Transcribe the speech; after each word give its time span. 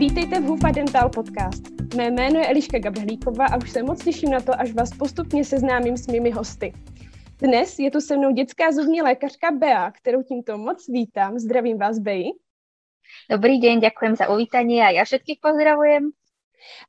Vítejte 0.00 0.40
v 0.40 0.44
Hufa 0.44 0.70
Dental 0.70 1.10
Podcast. 1.12 1.62
Mé 1.96 2.10
jméno 2.10 2.40
je 2.40 2.48
Eliška 2.48 2.78
Gabrhlíková 2.78 3.46
a 3.46 3.56
už 3.56 3.70
se 3.70 3.82
moc 3.82 4.04
těším 4.04 4.30
na 4.30 4.40
to, 4.40 4.60
až 4.60 4.72
vás 4.72 4.90
postupně 4.98 5.44
seznámím 5.44 5.96
s 5.96 6.06
mými 6.06 6.30
hosty. 6.30 6.72
Dnes 7.38 7.78
je 7.78 7.90
tu 7.90 8.00
se 8.00 8.16
mnou 8.16 8.32
dětská 8.32 8.72
zubní 8.72 9.02
lékařka 9.02 9.50
Bea, 9.50 9.90
kterou 9.90 10.22
tímto 10.22 10.58
moc 10.58 10.88
vítám. 10.88 11.38
Zdravím 11.38 11.78
vás, 11.78 11.98
Beji. 11.98 12.32
Dobrý 13.30 13.58
deň, 13.58 13.80
ďakujem 13.80 14.16
za 14.16 14.32
uvítanie 14.32 14.80
a 14.80 14.90
ja 14.90 15.04
všetkých 15.04 15.36
pozdravujem. 15.44 16.16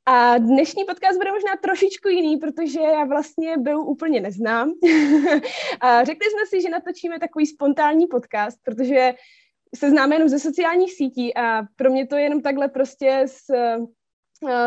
A 0.08 0.38
dnešní 0.38 0.84
podcast 0.84 1.20
bude 1.20 1.30
možná 1.32 1.56
trošičku 1.56 2.08
jiný, 2.08 2.36
protože 2.36 2.80
já 2.80 3.04
vlastně 3.04 3.56
byl 3.58 3.80
úplně 3.80 4.20
neznám. 4.20 4.72
a 5.80 6.04
řekli 6.04 6.26
jsme 6.30 6.44
si, 6.48 6.62
že 6.62 6.68
natočíme 6.68 7.18
takový 7.20 7.46
spontánní 7.46 8.06
podcast, 8.06 8.56
protože 8.64 9.14
se 9.76 9.90
známe 9.90 10.14
jenom 10.14 10.28
ze 10.28 10.38
sociálních 10.38 10.92
sítí 10.92 11.36
a 11.36 11.62
pro 11.76 11.90
mě 11.90 12.06
to 12.06 12.16
je 12.16 12.22
jenom 12.22 12.42
takhle 12.42 12.68
prostě 12.68 13.24
z, 13.26 13.50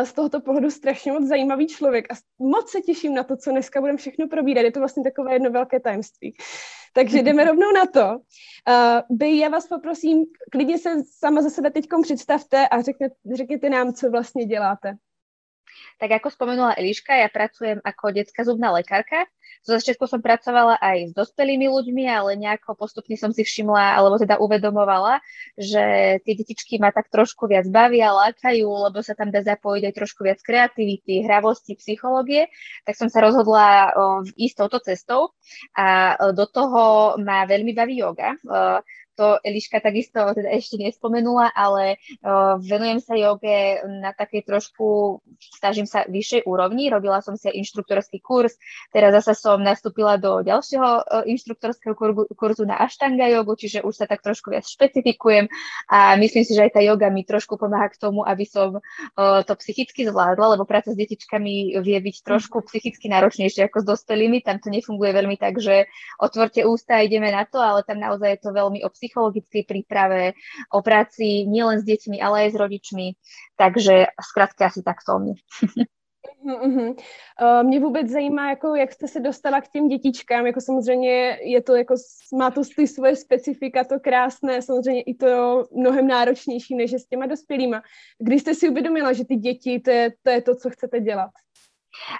z 0.04 0.12
tohoto 0.12 0.40
pohledu 0.40 0.70
strašně 0.70 1.12
moc 1.12 1.24
zajímavý 1.24 1.66
člověk 1.66 2.12
a 2.12 2.14
moc 2.38 2.70
se 2.70 2.80
těším 2.80 3.14
na 3.14 3.24
to, 3.24 3.36
co 3.36 3.50
dneska 3.50 3.80
budeme 3.80 3.98
všechno 3.98 4.28
probírat. 4.28 4.64
Je 4.64 4.72
to 4.72 4.80
vlastně 4.80 5.02
takové 5.02 5.32
jedno 5.32 5.50
velké 5.50 5.80
tajemství. 5.80 6.36
Takže 6.92 7.18
jdeme 7.22 7.44
rovnou 7.50 7.72
na 7.72 7.86
to. 7.86 8.16
Uh, 8.16 9.16
By, 9.16 9.38
já 9.38 9.48
vás 9.48 9.66
poprosím, 9.66 10.24
klidně 10.52 10.78
se 10.78 10.90
sama 11.18 11.42
za 11.42 11.50
sebe 11.50 11.70
teď 11.70 11.86
představte 12.02 12.68
a 12.68 12.82
řekne, 12.82 13.08
řekněte 13.34 13.70
nám, 13.70 13.92
co 13.92 14.10
vlastně 14.10 14.44
děláte. 14.44 14.94
Tak 15.96 16.10
ako 16.22 16.28
spomenula 16.28 16.76
Eliška, 16.76 17.16
ja 17.16 17.28
pracujem 17.32 17.80
ako 17.80 18.12
detská 18.12 18.44
zubná 18.44 18.72
lekárka. 18.72 19.24
Zo 19.66 19.74
začiatku 19.74 20.06
som 20.06 20.22
pracovala 20.22 20.78
aj 20.78 21.10
s 21.10 21.12
dospelými 21.16 21.66
ľuďmi, 21.66 22.06
ale 22.06 22.38
nejako 22.38 22.78
postupne 22.78 23.18
som 23.18 23.34
si 23.34 23.42
všimla, 23.42 23.98
alebo 23.98 24.14
teda 24.14 24.38
uvedomovala, 24.38 25.18
že 25.58 26.16
tie 26.22 26.34
detičky 26.38 26.78
ma 26.78 26.94
tak 26.94 27.10
trošku 27.10 27.50
viac 27.50 27.66
bavia, 27.66 28.14
lákajú, 28.14 28.62
lebo 28.62 29.02
sa 29.02 29.18
tam 29.18 29.34
dá 29.34 29.42
zapojiť 29.42 29.82
aj 29.90 29.94
trošku 29.96 30.22
viac 30.22 30.38
kreativity, 30.38 31.26
hravosti, 31.26 31.74
psychológie, 31.78 32.46
tak 32.86 32.94
som 32.94 33.10
sa 33.10 33.18
rozhodla 33.24 33.90
ísť 34.38 34.54
touto 34.54 34.78
cestou. 34.86 35.34
A 35.74 36.14
do 36.30 36.46
toho 36.46 37.14
ma 37.18 37.42
veľmi 37.42 37.74
baví 37.74 37.98
yoga 38.02 38.38
to 39.16 39.40
Eliška 39.40 39.80
takisto 39.80 40.20
teda 40.36 40.52
ešte 40.52 40.76
nespomenula, 40.76 41.50
ale 41.56 41.96
uh, 42.20 42.60
venujem 42.60 43.00
sa 43.00 43.16
joge 43.16 43.80
na 43.88 44.12
takej 44.12 44.44
trošku, 44.44 45.18
snažím 45.58 45.88
sa 45.88 46.04
vyššej 46.04 46.44
úrovni, 46.44 46.92
robila 46.92 47.24
som 47.24 47.34
si 47.34 47.48
inštruktorský 47.48 48.20
kurz, 48.20 48.60
teraz 48.92 49.16
zase 49.24 49.40
som 49.40 49.58
nastúpila 49.64 50.20
do 50.20 50.44
ďalšieho 50.44 50.90
uh, 51.02 51.24
inštruktorského 51.24 51.96
kurzu 52.36 52.68
na 52.68 52.76
Ashtanga 52.76 53.26
jogu, 53.32 53.56
čiže 53.56 53.80
už 53.80 53.94
sa 53.96 54.06
tak 54.06 54.20
trošku 54.20 54.52
viac 54.52 54.68
špecifikujem 54.68 55.48
a 55.88 56.14
myslím 56.20 56.44
si, 56.44 56.52
že 56.52 56.68
aj 56.68 56.76
tá 56.76 56.80
joga 56.84 57.08
mi 57.08 57.24
trošku 57.24 57.56
pomáha 57.56 57.88
k 57.88 57.96
tomu, 57.96 58.20
aby 58.22 58.44
som 58.44 58.78
uh, 58.78 59.40
to 59.42 59.56
psychicky 59.56 60.04
zvládla, 60.04 60.54
lebo 60.54 60.68
práca 60.68 60.92
s 60.92 60.98
detičkami 61.00 61.80
vie 61.80 61.98
byť 61.98 62.16
trošku 62.20 62.60
psychicky 62.68 63.08
náročnejšie 63.08 63.72
ako 63.72 63.80
s 63.80 63.86
dospelými, 63.88 64.44
tam 64.44 64.60
to 64.60 64.68
nefunguje 64.68 65.10
veľmi 65.16 65.40
tak, 65.40 65.56
že 65.56 65.88
otvorte 66.20 66.66
ústa 66.68 67.00
ideme 67.00 67.32
na 67.32 67.48
to, 67.48 67.62
ale 67.62 67.86
tam 67.86 68.02
naozaj 68.02 68.36
je 68.36 68.40
to 68.42 68.50
veľmi 68.52 68.82
o 68.84 68.88
psychologickej 69.06 69.62
príprave, 69.62 70.34
o 70.74 70.82
práci 70.82 71.46
nielen 71.46 71.78
s 71.78 71.86
deťmi, 71.86 72.18
ale 72.18 72.50
aj 72.50 72.50
s 72.50 72.56
rodičmi. 72.58 73.06
Takže 73.54 74.10
zkrátka 74.18 74.66
asi 74.66 74.82
tak 74.82 74.98
to 75.06 75.22
mne. 75.22 75.34
Uh, 76.46 77.62
mě 77.62 77.80
vůbec 77.80 78.08
zajímá, 78.08 78.50
jako 78.50 78.74
jak 78.74 78.92
jste 78.92 79.08
se 79.08 79.20
dostala 79.20 79.60
k 79.60 79.68
těm 79.68 79.88
dětičkám, 79.88 80.46
jako 80.46 80.60
samozřejmě 80.60 81.38
je 81.42 81.62
to 81.62 81.74
jako, 81.74 81.94
má 82.38 82.50
to 82.50 82.62
ty 82.76 82.86
svoje 82.86 83.16
specifika, 83.16 83.84
to 83.84 84.00
krásné, 84.00 84.62
samozřejmě 84.62 85.02
i 85.02 85.14
to 85.14 85.64
mnohem 85.72 86.06
náročnější, 86.06 86.74
než 86.74 86.92
s 86.92 87.06
těma 87.06 87.26
dospělýma. 87.26 87.82
Kdy 88.18 88.40
jste 88.40 88.54
si 88.54 88.68
uvědomila, 88.68 89.12
že 89.12 89.24
ty 89.24 89.36
děti, 89.36 89.80
to 89.80 89.90
je 89.90 90.12
to, 90.22 90.30
je 90.30 90.42
to 90.42 90.54
co 90.54 90.70
chcete 90.70 91.00
dělat? 91.00 91.30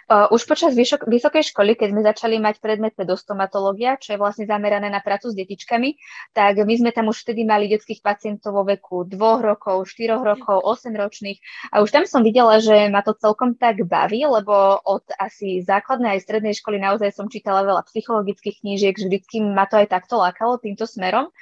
Uh, 0.06 0.30
už 0.30 0.46
počas 0.46 0.74
vyšok- 0.74 1.06
vysokej 1.08 1.50
školy, 1.50 1.74
keď 1.74 1.88
sme 1.90 2.02
začali 2.02 2.36
mať 2.38 2.62
predmet 2.62 2.94
pedostomatológia, 2.94 3.98
čo 3.98 4.14
je 4.14 4.18
vlastne 4.20 4.46
zamerané 4.46 4.86
na 4.86 5.02
prácu 5.02 5.32
s 5.32 5.34
detičkami, 5.34 5.98
tak 6.30 6.62
my 6.62 6.74
sme 6.78 6.90
tam 6.94 7.10
už 7.10 7.26
vtedy 7.26 7.42
mali 7.42 7.66
detských 7.66 8.04
pacientov 8.04 8.54
vo 8.54 8.62
veku 8.62 9.02
dvoch 9.08 9.42
rokov, 9.42 9.90
štyroch 9.90 10.22
rokov, 10.22 10.62
8 10.62 10.94
ročných. 10.94 11.38
A 11.74 11.82
už 11.82 11.90
tam 11.90 12.04
som 12.06 12.22
videla, 12.22 12.62
že 12.62 12.86
ma 12.92 13.02
to 13.02 13.18
celkom 13.18 13.58
tak 13.58 13.82
baví, 13.82 14.22
lebo 14.22 14.78
od 14.84 15.02
asi 15.18 15.64
základnej 15.66 16.18
aj 16.18 16.20
strednej 16.22 16.54
školy 16.54 16.78
naozaj 16.78 17.10
som 17.10 17.26
čítala 17.26 17.66
veľa 17.66 17.82
psychologických 17.90 18.62
knížiek, 18.62 18.94
že 18.94 19.10
vždycky 19.10 19.42
ma 19.42 19.66
to 19.66 19.80
aj 19.80 19.90
takto 19.90 20.20
lákalo 20.22 20.62
týmto 20.62 20.86
smerom. 20.86 21.34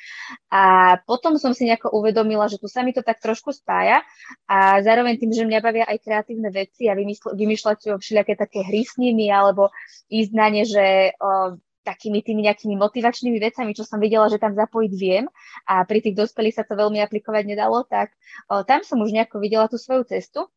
A 0.48 0.96
potom 1.04 1.36
som 1.36 1.52
si 1.52 1.68
nejako 1.68 1.92
uvedomila, 1.92 2.48
že 2.48 2.56
tu 2.56 2.70
sa 2.70 2.80
mi 2.80 2.96
to 2.96 3.04
tak 3.04 3.20
trošku 3.20 3.52
spája 3.52 4.00
a 4.48 4.80
zároveň 4.80 5.20
tým, 5.20 5.36
že 5.36 5.44
mňa 5.44 5.60
bavia 5.60 5.84
aj 5.84 5.98
kreatívne 6.00 6.48
veci 6.48 6.88
a 6.88 6.96
vymýšľať 6.96 7.98
všelijaké 8.00 8.23
nejaké 8.24 8.40
také 8.40 8.64
hry 8.64 8.88
s 8.88 8.96
nimi 8.96 9.28
alebo 9.28 9.68
ísť 10.08 10.32
na 10.32 10.48
ne, 10.48 10.64
že 10.64 11.12
o, 11.20 11.60
takými 11.84 12.24
tými 12.24 12.48
nejakými 12.48 12.80
motivačnými 12.80 13.36
vecami, 13.36 13.76
čo 13.76 13.84
som 13.84 14.00
videla, 14.00 14.32
že 14.32 14.40
tam 14.40 14.56
zapojiť 14.56 14.92
viem 14.96 15.28
a 15.68 15.84
pri 15.84 16.00
tých 16.00 16.16
dospelých 16.16 16.56
sa 16.56 16.64
to 16.64 16.72
veľmi 16.72 17.04
aplikovať 17.04 17.44
nedalo, 17.44 17.84
tak 17.84 18.16
o, 18.48 18.64
tam 18.64 18.80
som 18.80 18.96
už 19.04 19.12
nejako 19.12 19.36
videla 19.44 19.68
tú 19.68 19.76
svoju 19.76 20.08
cestu. 20.08 20.48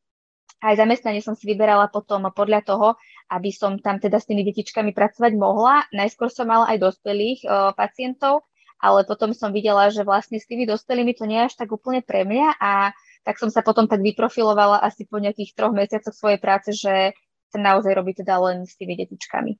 Aj 0.63 0.73
zamestnanie 0.73 1.21
som 1.21 1.35
si 1.35 1.45
vyberala 1.45 1.91
potom 1.91 2.23
podľa 2.33 2.65
toho, 2.65 2.87
aby 3.29 3.53
som 3.53 3.77
tam 3.77 3.99
teda 3.99 4.17
s 4.17 4.25
tými 4.25 4.41
detičkami 4.41 4.89
pracovať 4.89 5.37
mohla. 5.37 5.85
Najskôr 5.93 6.33
som 6.33 6.49
mala 6.49 6.71
aj 6.71 6.81
dospelých 6.81 7.39
o, 7.43 7.49
pacientov, 7.75 8.47
ale 8.79 9.03
potom 9.03 9.35
som 9.35 9.51
videla, 9.51 9.91
že 9.91 10.07
vlastne 10.07 10.39
s 10.39 10.47
tými 10.47 10.63
dospelými 10.63 11.13
to 11.13 11.27
nie 11.27 11.43
je 11.43 11.47
až 11.51 11.55
tak 11.59 11.69
úplne 11.75 12.01
pre 12.01 12.23
mňa 12.23 12.57
a 12.57 12.95
tak 13.27 13.43
som 13.43 13.51
sa 13.51 13.59
potom 13.59 13.91
tak 13.91 13.99
vyprofilovala 13.99 14.79
asi 14.79 15.03
po 15.03 15.19
nejakých 15.19 15.51
troch 15.51 15.75
mesiacoch 15.75 16.15
svojej 16.15 16.39
práce, 16.39 16.71
že 16.71 17.11
chcem 17.47 17.61
naozaj 17.63 17.93
robiť 17.93 18.23
teda 18.23 18.35
len 18.39 18.67
s 18.67 18.75
tými 18.75 18.95
detičkami. 18.99 19.55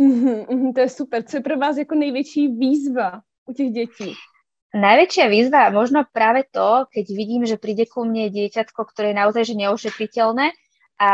Mm-hmm, 0.00 0.72
to 0.74 0.80
je 0.80 0.88
super. 0.88 1.22
Co 1.22 1.36
je 1.36 1.42
pro 1.42 1.56
vás 1.56 1.76
jako 1.76 1.94
největší 1.94 2.48
výzva 2.48 3.20
u 3.46 3.52
těch 3.52 3.70
dětí? 3.70 4.12
Najväčšia 4.76 5.32
výzva 5.32 5.72
možno 5.72 6.04
práve 6.12 6.44
to, 6.52 6.84
keď 6.92 7.06
vidím, 7.08 7.48
že 7.48 7.56
príde 7.56 7.88
ku 7.88 8.04
mne 8.04 8.28
dieťatko, 8.28 8.76
ktoré 8.92 9.16
je 9.16 9.20
naozaj 9.22 9.42
že 9.48 9.54
neošetriteľné 9.56 10.52
a 11.00 11.12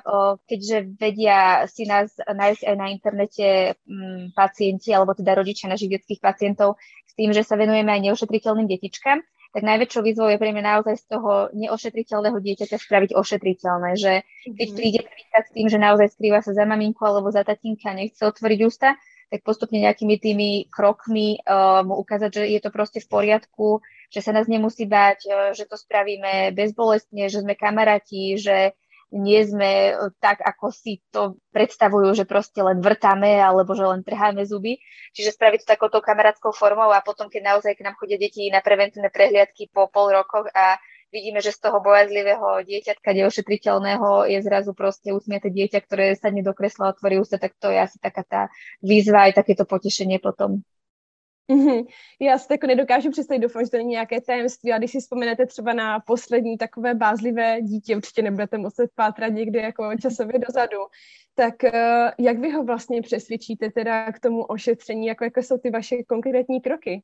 o, 0.00 0.40
keďže 0.48 0.96
vedia 0.96 1.68
si 1.68 1.84
nás 1.84 2.14
nájsť 2.16 2.62
aj 2.68 2.76
na 2.76 2.86
internete 2.88 3.46
m, 3.74 3.76
mm, 3.84 4.24
pacienti 4.32 4.96
alebo 4.96 5.12
teda 5.12 5.36
rodičia 5.36 5.68
našich 5.68 5.92
detských 5.92 6.24
pacientov 6.24 6.80
s 7.04 7.12
tým, 7.12 7.36
že 7.36 7.44
sa 7.44 7.60
venujeme 7.60 7.92
aj 7.92 8.00
neošetriteľným 8.00 8.70
detičkám, 8.70 9.20
tak 9.52 9.68
najväčšou 9.68 10.00
výzvou 10.00 10.32
je 10.32 10.40
pre 10.40 10.48
mňa 10.48 10.64
naozaj 10.64 10.96
z 10.96 11.04
toho 11.12 11.52
neošetriteľného 11.52 12.40
dieťaťa 12.40 12.76
spraviť 12.80 13.10
ošetriteľné, 13.12 13.90
že 14.00 14.12
keď 14.48 14.56
mm-hmm. 14.56 14.78
príde 14.80 15.00
príklad 15.04 15.44
s 15.44 15.52
tým, 15.52 15.66
že 15.68 15.78
naozaj 15.78 16.08
skrýva 16.16 16.40
sa 16.40 16.56
za 16.56 16.64
maminku 16.64 17.04
alebo 17.04 17.28
za 17.28 17.44
tatínka 17.44 17.92
a 17.92 17.98
nechce 18.00 18.24
otvoriť 18.24 18.60
ústa, 18.64 18.96
tak 19.32 19.44
postupne 19.44 19.80
nejakými 19.80 20.16
tými 20.20 20.50
krokmi 20.68 21.40
uh, 21.44 21.80
mu 21.84 21.96
ukázať, 22.00 22.30
že 22.32 22.42
je 22.52 22.60
to 22.60 22.68
proste 22.68 23.00
v 23.00 23.08
poriadku, 23.08 23.80
že 24.12 24.20
sa 24.20 24.32
nás 24.36 24.44
nemusí 24.44 24.84
bať, 24.84 25.24
uh, 25.24 25.34
že 25.56 25.68
to 25.68 25.76
spravíme 25.76 26.52
bezbolestne, 26.52 27.28
že 27.32 27.40
sme 27.40 27.56
kamaráti, 27.56 28.36
že 28.36 28.76
nie 29.12 29.44
sme 29.44 29.92
e, 29.92 30.10
tak, 30.18 30.40
ako 30.40 30.72
si 30.72 31.04
to 31.12 31.36
predstavujú, 31.52 32.16
že 32.16 32.24
proste 32.24 32.64
len 32.64 32.80
vrtáme 32.80 33.38
alebo 33.38 33.76
že 33.76 33.84
len 33.84 34.00
trháme 34.00 34.42
zuby. 34.48 34.80
Čiže 35.12 35.36
spraviť 35.36 35.62
to 35.62 35.72
takouto 35.76 36.00
kamarátskou 36.00 36.50
formou 36.56 36.88
a 36.88 37.04
potom, 37.04 37.28
keď 37.28 37.54
naozaj 37.54 37.76
k 37.76 37.84
nám 37.84 37.94
chodia 38.00 38.16
deti 38.16 38.48
na 38.48 38.64
preventívne 38.64 39.12
prehliadky 39.12 39.68
po 39.68 39.92
pol 39.92 40.16
rokoch 40.16 40.48
a 40.56 40.80
vidíme, 41.12 41.44
že 41.44 41.52
z 41.52 41.68
toho 41.68 41.84
bojazlivého 41.84 42.64
dieťatka 42.64 43.12
neošetriteľného 43.12 44.32
je 44.32 44.38
zrazu 44.40 44.72
proste 44.72 45.12
usmiate 45.12 45.52
dieťa, 45.52 45.84
ktoré 45.84 46.16
sa 46.16 46.32
nedokreslo 46.32 46.88
a 46.88 46.92
otvorí 46.96 47.20
ústa, 47.20 47.36
tak 47.36 47.52
to 47.60 47.68
je 47.68 47.78
asi 47.78 48.00
taká 48.00 48.24
tá 48.24 48.40
výzva 48.80 49.28
aj 49.28 49.44
takéto 49.44 49.68
potešenie 49.68 50.16
potom. 50.24 50.64
Mm-hmm. 51.50 51.86
Já 52.20 52.38
si 52.38 52.52
jako 52.52 52.66
nedokážu 52.66 53.10
představit, 53.10 53.40
doufám, 53.40 53.64
že 53.64 53.70
to 53.70 53.76
není 53.76 53.90
nějaké 53.90 54.20
tajemství, 54.20 54.72
a 54.72 54.78
když 54.78 54.90
si 54.90 55.00
vzpomenete 55.00 55.46
třeba 55.46 55.72
na 55.72 56.00
poslední 56.00 56.58
takové 56.58 56.94
bázlivé 56.94 57.62
dítě, 57.62 57.96
určitě 57.96 58.22
nebudete 58.22 58.58
moci 58.58 58.82
pátrat 58.94 59.32
někdy 59.32 59.58
jako 59.58 59.96
časově 60.02 60.38
dozadu, 60.38 60.78
tak 61.34 61.54
uh, 61.64 61.70
jak 62.18 62.38
vy 62.38 62.50
ho 62.50 62.64
vlastně 62.64 63.02
přesvědčíte 63.02 63.70
teda 63.70 64.12
k 64.12 64.20
tomu 64.20 64.44
ošetření, 64.44 65.06
jako, 65.06 65.24
jako 65.24 65.42
jsou 65.42 65.58
ty 65.58 65.70
vaše 65.70 66.02
konkrétní 66.02 66.60
kroky? 66.60 67.02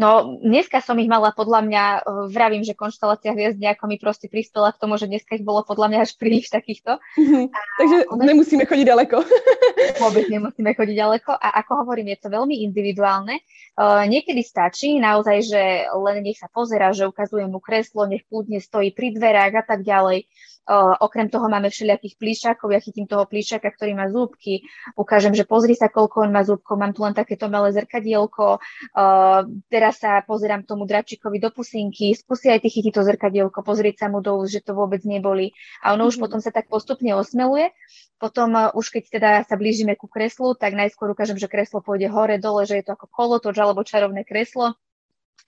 No, 0.00 0.38
dneska 0.40 0.80
som 0.80 0.96
ich 0.96 1.10
mala 1.10 1.34
podľa 1.34 1.60
mňa, 1.64 1.84
eh, 1.84 2.00
vravím, 2.32 2.62
že 2.64 2.78
konštelácia 2.78 3.34
hviezd 3.36 3.60
nejako 3.60 3.84
mi 3.88 3.96
proste 4.00 4.26
prispela 4.30 4.72
k 4.72 4.80
tomu, 4.80 4.96
že 4.96 5.10
dneska 5.10 5.36
ich 5.36 5.44
bolo 5.44 5.64
podľa 5.64 5.92
mňa 5.92 5.98
až 6.04 6.16
príliš 6.16 6.48
takýchto. 6.48 6.96
Mm-hmm. 7.16 7.44
A 7.52 7.58
Takže 7.78 7.98
nemusíme 8.24 8.64
chodiť 8.64 8.86
ďaleko. 8.88 9.16
Vôbec 10.02 10.26
nemusíme 10.26 10.70
chodiť 10.72 10.96
ďaleko 10.96 11.30
a 11.36 11.48
ako 11.62 11.84
hovorím, 11.84 12.14
je 12.16 12.18
to 12.20 12.28
veľmi 12.32 12.64
individuálne. 12.64 13.40
Uh, 13.78 14.02
niekedy 14.10 14.42
stačí 14.42 14.98
naozaj, 14.98 15.38
že 15.46 15.62
len 15.86 16.26
nech 16.26 16.40
sa 16.40 16.50
pozera, 16.50 16.90
že 16.90 17.06
ukazuje 17.06 17.46
mu 17.46 17.62
kreslo, 17.62 18.10
nech 18.10 18.26
kľudne 18.26 18.58
stojí 18.58 18.90
pri 18.90 19.14
dverách 19.14 19.54
a 19.54 19.64
tak 19.64 19.86
ďalej. 19.86 20.26
Uh, 20.68 20.92
okrem 21.00 21.32
toho 21.32 21.48
máme 21.48 21.72
všelijakých 21.72 22.20
plíšakov, 22.20 22.68
ja 22.68 22.76
chytím 22.76 23.08
toho 23.08 23.24
plíšaka, 23.24 23.64
ktorý 23.72 23.96
má 23.96 24.12
zúbky, 24.12 24.68
ukážem, 25.00 25.32
že 25.32 25.48
pozri 25.48 25.72
sa, 25.72 25.88
koľko 25.88 26.28
on 26.28 26.30
má 26.36 26.44
zúbkov, 26.44 26.76
mám 26.76 26.92
tu 26.92 27.08
len 27.08 27.16
takéto 27.16 27.48
malé 27.48 27.72
zrkadielko, 27.72 28.60
uh, 28.60 29.48
teraz 29.72 30.04
sa 30.04 30.20
pozerám 30.20 30.68
tomu 30.68 30.84
dračikovi 30.84 31.40
do 31.40 31.48
pusinky, 31.48 32.12
skúsi 32.12 32.52
aj 32.52 32.60
ty 32.60 32.68
chytiť 32.68 32.92
to 32.92 33.00
zrkadielko, 33.00 33.64
pozrieť 33.64 34.04
sa 34.04 34.06
mu 34.12 34.20
do 34.20 34.36
úst, 34.36 34.52
že 34.52 34.60
to 34.60 34.76
vôbec 34.76 35.00
neboli. 35.08 35.56
A 35.80 35.96
ono 35.96 36.04
už 36.12 36.20
mhm. 36.20 36.22
potom 36.28 36.40
sa 36.44 36.52
tak 36.52 36.68
postupne 36.68 37.16
osmeluje. 37.16 37.72
Potom 38.20 38.52
uh, 38.52 38.68
už 38.76 38.92
keď 38.92 39.04
teda 39.08 39.30
sa 39.48 39.56
blížime 39.56 39.96
ku 39.96 40.04
kreslu, 40.04 40.52
tak 40.52 40.76
najskôr 40.76 41.16
ukážem, 41.16 41.40
že 41.40 41.48
kreslo 41.48 41.80
pôjde 41.80 42.12
hore, 42.12 42.36
dole, 42.36 42.68
že 42.68 42.76
je 42.76 42.84
to 42.84 42.92
ako 42.92 43.08
kolotoč 43.08 43.56
alebo 43.56 43.88
čarovné 43.88 44.28
kreslo. 44.28 44.76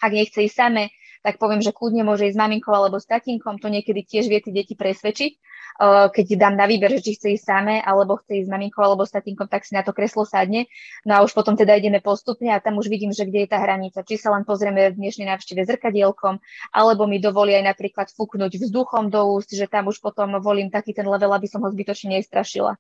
Ak 0.00 0.16
nechce 0.16 0.40
ísť 0.48 0.56
same, 0.56 0.88
tak 1.20 1.36
poviem, 1.36 1.60
že 1.60 1.76
kľudne 1.76 2.04
môže 2.04 2.28
ísť 2.28 2.36
s 2.36 2.42
maminkou 2.42 2.72
alebo 2.72 2.96
s 2.96 3.06
tatínkom, 3.08 3.60
to 3.60 3.68
niekedy 3.68 4.04
tiež 4.04 4.28
vie 4.28 4.40
tie 4.40 4.52
deti 4.52 4.74
presvedčiť. 4.74 5.32
Keď 5.80 6.26
dám 6.36 6.60
na 6.60 6.68
výber, 6.68 6.92
že 6.92 7.00
či 7.00 7.16
chce 7.16 7.40
ísť 7.40 7.44
samé, 7.44 7.80
alebo 7.80 8.20
chce 8.20 8.44
ísť 8.44 8.48
s 8.48 8.52
maminkou 8.52 8.84
alebo 8.84 9.08
s 9.08 9.16
tatínkom, 9.16 9.48
tak 9.48 9.64
si 9.64 9.72
na 9.72 9.80
to 9.80 9.96
kreslo 9.96 10.28
sadne. 10.28 10.68
No 11.08 11.16
a 11.16 11.24
už 11.24 11.32
potom 11.32 11.56
teda 11.56 11.72
ideme 11.72 12.04
postupne 12.04 12.52
a 12.52 12.60
tam 12.60 12.76
už 12.76 12.92
vidím, 12.92 13.16
že 13.16 13.24
kde 13.24 13.44
je 13.44 13.48
tá 13.48 13.56
hranica. 13.64 14.04
Či 14.04 14.20
sa 14.20 14.28
len 14.32 14.44
pozrieme 14.44 14.92
v 14.92 15.00
dnešnej 15.00 15.32
návšteve 15.32 15.64
zrkadielkom, 15.64 16.36
alebo 16.76 17.08
mi 17.08 17.16
dovolí 17.16 17.56
aj 17.56 17.64
napríklad 17.64 18.12
fúknuť 18.12 18.60
vzduchom 18.60 19.08
do 19.08 19.32
úst, 19.32 19.56
že 19.56 19.64
tam 19.64 19.88
už 19.88 20.04
potom 20.04 20.36
volím 20.44 20.68
taký 20.68 20.92
ten 20.92 21.08
level, 21.08 21.32
aby 21.32 21.48
som 21.48 21.64
ho 21.64 21.72
zbytočne 21.72 22.12
nestrašila. 22.20 22.76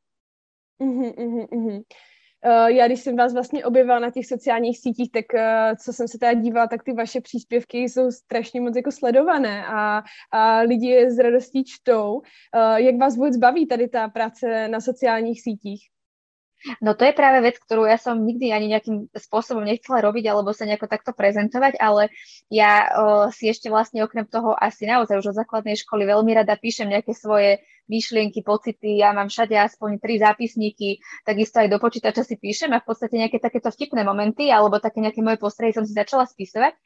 Uh-huh, 0.80 1.12
uh-huh, 1.12 1.46
uh-huh. 1.48 1.78
Uh, 2.46 2.66
já 2.66 2.86
když 2.86 3.00
jsem 3.00 3.16
vás 3.16 3.32
vlastně 3.32 3.64
objevila 3.64 3.98
na 3.98 4.10
těch 4.10 4.26
sociálních 4.26 4.78
sítích, 4.78 5.10
tak 5.10 5.24
uh, 5.34 5.76
co 5.84 5.92
jsem 5.92 6.08
se 6.08 6.18
teda 6.18 6.32
dívala, 6.32 6.66
tak 6.66 6.82
ty 6.82 6.92
vaše 6.92 7.20
příspěvky 7.20 7.78
jsou 7.78 8.10
strašně 8.10 8.60
moc 8.60 8.76
jako 8.76 8.92
sledované 8.92 9.66
a, 9.66 10.02
a 10.32 10.60
lidi 10.60 10.86
je 10.86 11.10
z 11.10 11.18
radostí 11.18 11.64
čtou. 11.64 12.14
Uh, 12.14 12.76
jak 12.76 12.96
vás 12.96 13.16
vůbec 13.16 13.36
baví 13.36 13.66
tady 13.66 13.88
ta 13.88 14.08
práce 14.08 14.68
na 14.68 14.80
sociálních 14.80 15.42
sítích? 15.42 15.80
No 16.84 16.92
to 16.92 17.08
je 17.08 17.16
práve 17.16 17.40
vec, 17.40 17.56
ktorú 17.56 17.88
ja 17.88 17.96
som 17.96 18.20
nikdy 18.20 18.52
ani 18.52 18.68
nejakým 18.68 19.08
spôsobom 19.16 19.64
nechcela 19.64 20.04
robiť 20.04 20.28
alebo 20.28 20.52
sa 20.52 20.68
nejako 20.68 20.92
takto 20.92 21.16
prezentovať, 21.16 21.80
ale 21.80 22.12
ja 22.52 22.84
o, 22.92 23.32
si 23.32 23.48
ešte 23.48 23.72
vlastne 23.72 24.04
okrem 24.04 24.28
toho 24.28 24.52
asi 24.52 24.84
naozaj 24.84 25.24
už 25.24 25.32
od 25.32 25.38
základnej 25.40 25.80
školy 25.80 26.04
veľmi 26.04 26.36
rada 26.36 26.52
píšem 26.60 26.92
nejaké 26.92 27.16
svoje 27.16 27.64
myšlienky, 27.88 28.46
pocity, 28.46 29.02
ja 29.02 29.10
mám 29.10 29.32
všade 29.32 29.56
aspoň 29.56 29.98
tri 29.98 30.22
zápisníky, 30.22 31.02
takisto 31.26 31.58
aj 31.58 31.72
do 31.72 31.82
počítača 31.82 32.22
si 32.22 32.38
píšem 32.38 32.70
a 32.70 32.78
v 32.78 32.86
podstate 32.86 33.18
nejaké 33.18 33.42
takéto 33.42 33.72
vtipné 33.72 34.06
momenty 34.06 34.52
alebo 34.52 34.78
také 34.78 35.02
nejaké 35.02 35.24
moje 35.24 35.42
postredy 35.42 35.74
som 35.74 35.82
si 35.82 35.96
začala 35.96 36.28
spisovať. 36.28 36.76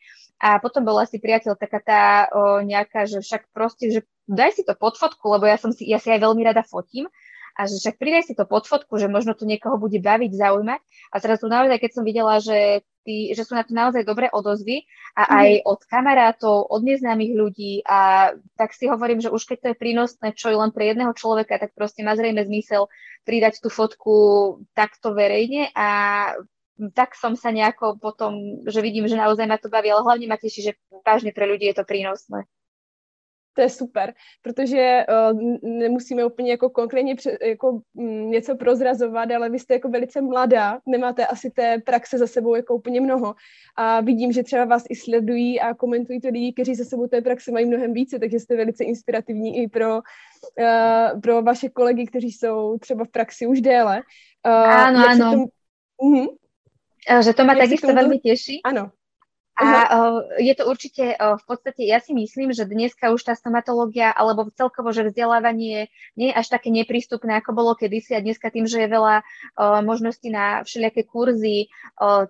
A 0.40 0.58
potom 0.58 0.82
bola 0.82 1.06
si 1.06 1.22
priateľ 1.22 1.54
taká 1.54 1.78
tá 1.82 2.02
o, 2.32 2.62
nejaká, 2.64 3.06
že 3.06 3.22
však 3.22 3.54
proste, 3.54 3.90
že 3.92 4.00
daj 4.26 4.56
si 4.56 4.62
to 4.64 4.74
pod 4.74 4.96
fotku, 4.96 5.30
lebo 5.30 5.46
ja, 5.46 5.60
som 5.60 5.70
si, 5.70 5.86
ja 5.86 6.00
si 6.00 6.10
aj 6.10 6.24
veľmi 6.24 6.42
rada 6.42 6.64
fotím 6.64 7.06
a 7.54 7.70
že 7.70 7.78
však 7.78 7.96
pridaj 8.02 8.22
si 8.26 8.34
to 8.34 8.44
pod 8.44 8.66
fotku, 8.66 8.98
že 8.98 9.06
možno 9.06 9.38
to 9.38 9.46
niekoho 9.46 9.78
bude 9.78 10.02
baviť, 10.02 10.34
zaujímať. 10.34 10.80
A 11.14 11.16
teraz 11.22 11.38
tu 11.38 11.46
naozaj, 11.46 11.78
keď 11.78 11.90
som 11.94 12.02
videla, 12.02 12.42
že, 12.42 12.82
tí, 13.06 13.30
že 13.30 13.46
sú 13.46 13.54
na 13.54 13.62
to 13.62 13.70
naozaj 13.70 14.02
dobré 14.02 14.26
odozvy 14.26 14.82
a 15.14 15.22
mm. 15.22 15.30
aj 15.30 15.48
od 15.62 15.80
kamarátov, 15.86 16.56
od 16.66 16.82
neznámych 16.82 17.32
ľudí 17.32 17.86
a 17.86 18.32
tak 18.58 18.74
si 18.74 18.90
hovorím, 18.90 19.22
že 19.22 19.30
už 19.30 19.46
keď 19.46 19.58
to 19.62 19.68
je 19.70 19.80
prínosné, 19.80 20.26
čo 20.34 20.50
je 20.50 20.58
len 20.58 20.74
pre 20.74 20.90
jedného 20.90 21.14
človeka, 21.14 21.62
tak 21.62 21.70
proste 21.78 22.02
má 22.02 22.18
zrejme 22.18 22.42
zmysel 22.42 22.90
pridať 23.22 23.62
tú 23.62 23.70
fotku 23.70 24.14
takto 24.74 25.14
verejne 25.14 25.70
a 25.78 25.88
tak 26.98 27.14
som 27.14 27.38
sa 27.38 27.54
nejako 27.54 28.02
potom, 28.02 28.66
že 28.66 28.82
vidím, 28.82 29.06
že 29.06 29.14
naozaj 29.14 29.46
ma 29.46 29.62
to 29.62 29.70
baví, 29.70 29.94
ale 29.94 30.02
hlavne 30.02 30.26
ma 30.26 30.34
teší, 30.34 30.60
že 30.66 30.72
vážne 31.06 31.30
pre 31.30 31.46
ľudí 31.46 31.70
je 31.70 31.78
to 31.78 31.86
prínosné. 31.86 32.50
To 33.54 33.62
je 33.62 33.70
super, 33.70 34.14
protože 34.42 35.06
uh, 35.06 35.38
nemusíme 35.62 36.24
úplně 36.24 36.50
jako 36.50 36.70
konkrétně 36.70 37.14
pře- 37.14 37.38
jako 37.42 37.80
mm, 37.94 38.30
něco 38.30 38.56
prozrazovat, 38.56 39.30
ale 39.30 39.50
vy 39.50 39.58
jste 39.58 39.74
jako 39.74 39.88
velice 39.88 40.20
mladá, 40.20 40.78
nemáte 40.86 41.26
asi 41.26 41.50
té 41.50 41.78
praxe 41.78 42.18
za 42.18 42.26
sebou 42.26 42.54
jako 42.54 42.74
úplně 42.74 43.00
mnoho 43.00 43.34
a 43.76 44.00
vidím, 44.00 44.32
že 44.32 44.42
třeba 44.42 44.64
vás 44.64 44.84
i 44.90 44.96
sledují 44.96 45.60
a 45.60 45.74
komentují 45.74 46.20
to 46.20 46.28
lidi, 46.28 46.52
kteří 46.52 46.74
za 46.74 46.84
sebou 46.84 47.06
té 47.06 47.20
praxe 47.20 47.52
mají 47.52 47.66
mnohem 47.66 47.92
více, 47.92 48.18
takže 48.18 48.40
jste 48.40 48.56
velice 48.56 48.84
inspirativní 48.84 49.62
i 49.62 49.68
pro, 49.68 49.94
uh, 49.94 51.20
pro 51.20 51.42
vaše 51.42 51.68
kolegy, 51.68 52.06
kteří 52.06 52.32
jsou 52.32 52.78
třeba 52.78 53.04
v 53.04 53.08
praxi 53.08 53.46
už 53.46 53.60
déle. 53.60 54.02
Uh, 54.46 54.52
áno, 54.52 54.98
áno. 55.08 55.30
Tom... 55.30 55.42
Uh-huh. 56.02 56.28
Že 57.22 57.32
to 57.32 57.42
ma 57.44 57.54
takisto 57.54 57.86
tomu... 57.86 57.96
veľmi 57.96 58.18
teší. 58.20 58.60
Áno. 58.64 58.90
A 59.54 59.66
uh, 59.86 60.34
je 60.42 60.50
to 60.58 60.66
určite 60.66 61.14
uh, 61.14 61.38
v 61.38 61.44
podstate, 61.46 61.86
ja 61.86 62.02
si 62.02 62.10
myslím, 62.10 62.50
že 62.50 62.66
dneska 62.66 63.14
už 63.14 63.22
tá 63.22 63.38
stomatológia 63.38 64.10
alebo 64.10 64.50
celkovo, 64.50 64.90
že 64.90 65.06
vzdelávanie 65.06 65.86
nie 66.18 66.28
je 66.30 66.34
až 66.34 66.50
také 66.50 66.74
neprístupné, 66.74 67.38
ako 67.38 67.54
bolo 67.54 67.78
kedysi. 67.78 68.18
A 68.18 68.24
dneska 68.24 68.50
tým, 68.50 68.66
že 68.66 68.82
je 68.82 68.88
veľa 68.90 69.22
uh, 69.22 69.78
možností 69.86 70.34
na 70.34 70.66
všelijaké 70.66 71.06
kurzy, 71.06 71.70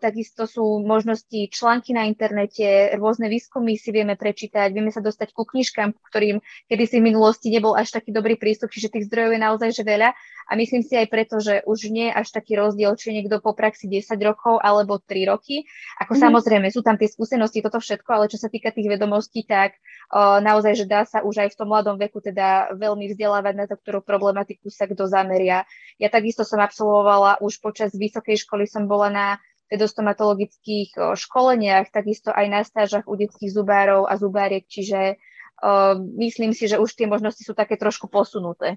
takisto 0.00 0.44
sú 0.44 0.84
možnosti 0.84 1.48
články 1.48 1.96
na 1.96 2.04
internete, 2.04 2.92
rôzne 3.00 3.32
výskumy 3.32 3.80
si 3.80 3.88
vieme 3.88 4.12
prečítať, 4.12 4.68
vieme 4.76 4.92
sa 4.92 5.00
dostať 5.00 5.32
ku 5.32 5.48
knižkám, 5.48 5.96
ktorým 6.12 6.44
kedysi 6.68 7.00
v 7.00 7.08
minulosti 7.08 7.48
nebol 7.48 7.72
až 7.72 7.88
taký 7.96 8.12
dobrý 8.12 8.36
prístup, 8.36 8.68
čiže 8.68 8.92
tých 8.92 9.08
zdrojov 9.08 9.32
je 9.32 9.40
naozaj 9.40 9.70
že 9.72 9.82
veľa 9.86 10.12
a 10.48 10.52
myslím 10.56 10.84
si 10.84 10.94
aj 10.94 11.08
preto, 11.08 11.40
že 11.40 11.64
už 11.64 11.88
nie 11.88 12.12
je 12.12 12.16
až 12.16 12.28
taký 12.30 12.56
rozdiel, 12.60 12.92
či 12.94 13.16
niekto 13.16 13.40
po 13.40 13.56
praxi 13.56 13.88
10 13.88 14.16
rokov 14.20 14.60
alebo 14.60 15.00
3 15.00 15.30
roky, 15.32 15.64
ako 16.00 16.16
mm. 16.16 16.20
samozrejme 16.20 16.68
sú 16.68 16.84
tam 16.84 17.00
tie 17.00 17.08
skúsenosti, 17.08 17.64
toto 17.64 17.80
všetko, 17.80 18.10
ale 18.12 18.24
čo 18.28 18.36
sa 18.36 18.52
týka 18.52 18.70
tých 18.70 18.88
vedomostí, 18.88 19.48
tak 19.48 19.80
o, 20.12 20.38
naozaj, 20.44 20.84
že 20.84 20.86
dá 20.86 21.08
sa 21.08 21.24
už 21.24 21.48
aj 21.48 21.48
v 21.52 21.58
tom 21.58 21.68
mladom 21.72 21.96
veku 21.96 22.20
teda 22.20 22.76
veľmi 22.76 23.08
vzdelávať 23.12 23.54
na 23.56 23.64
to, 23.64 23.80
ktorú 23.80 24.04
problematiku 24.04 24.68
sa 24.68 24.84
kto 24.84 25.08
zameria. 25.08 25.64
Ja 25.96 26.12
takisto 26.12 26.44
som 26.44 26.60
absolvovala 26.60 27.40
už 27.40 27.64
počas 27.64 27.96
vysokej 27.96 28.44
školy, 28.44 28.68
som 28.68 28.84
bola 28.84 29.08
na 29.08 29.26
pedostomatologických 29.72 31.16
školeniach, 31.16 31.88
takisto 31.88 32.28
aj 32.30 32.46
na 32.52 32.60
stážach 32.62 33.08
u 33.08 33.16
detských 33.16 33.50
zubárov 33.50 34.04
a 34.04 34.14
zubáriek, 34.20 34.68
čiže 34.68 35.16
o, 35.64 35.98
myslím 36.20 36.52
si, 36.52 36.68
že 36.68 36.76
už 36.76 36.92
tie 36.92 37.08
možnosti 37.08 37.40
sú 37.40 37.56
také 37.56 37.80
trošku 37.80 38.12
posunuté. 38.12 38.76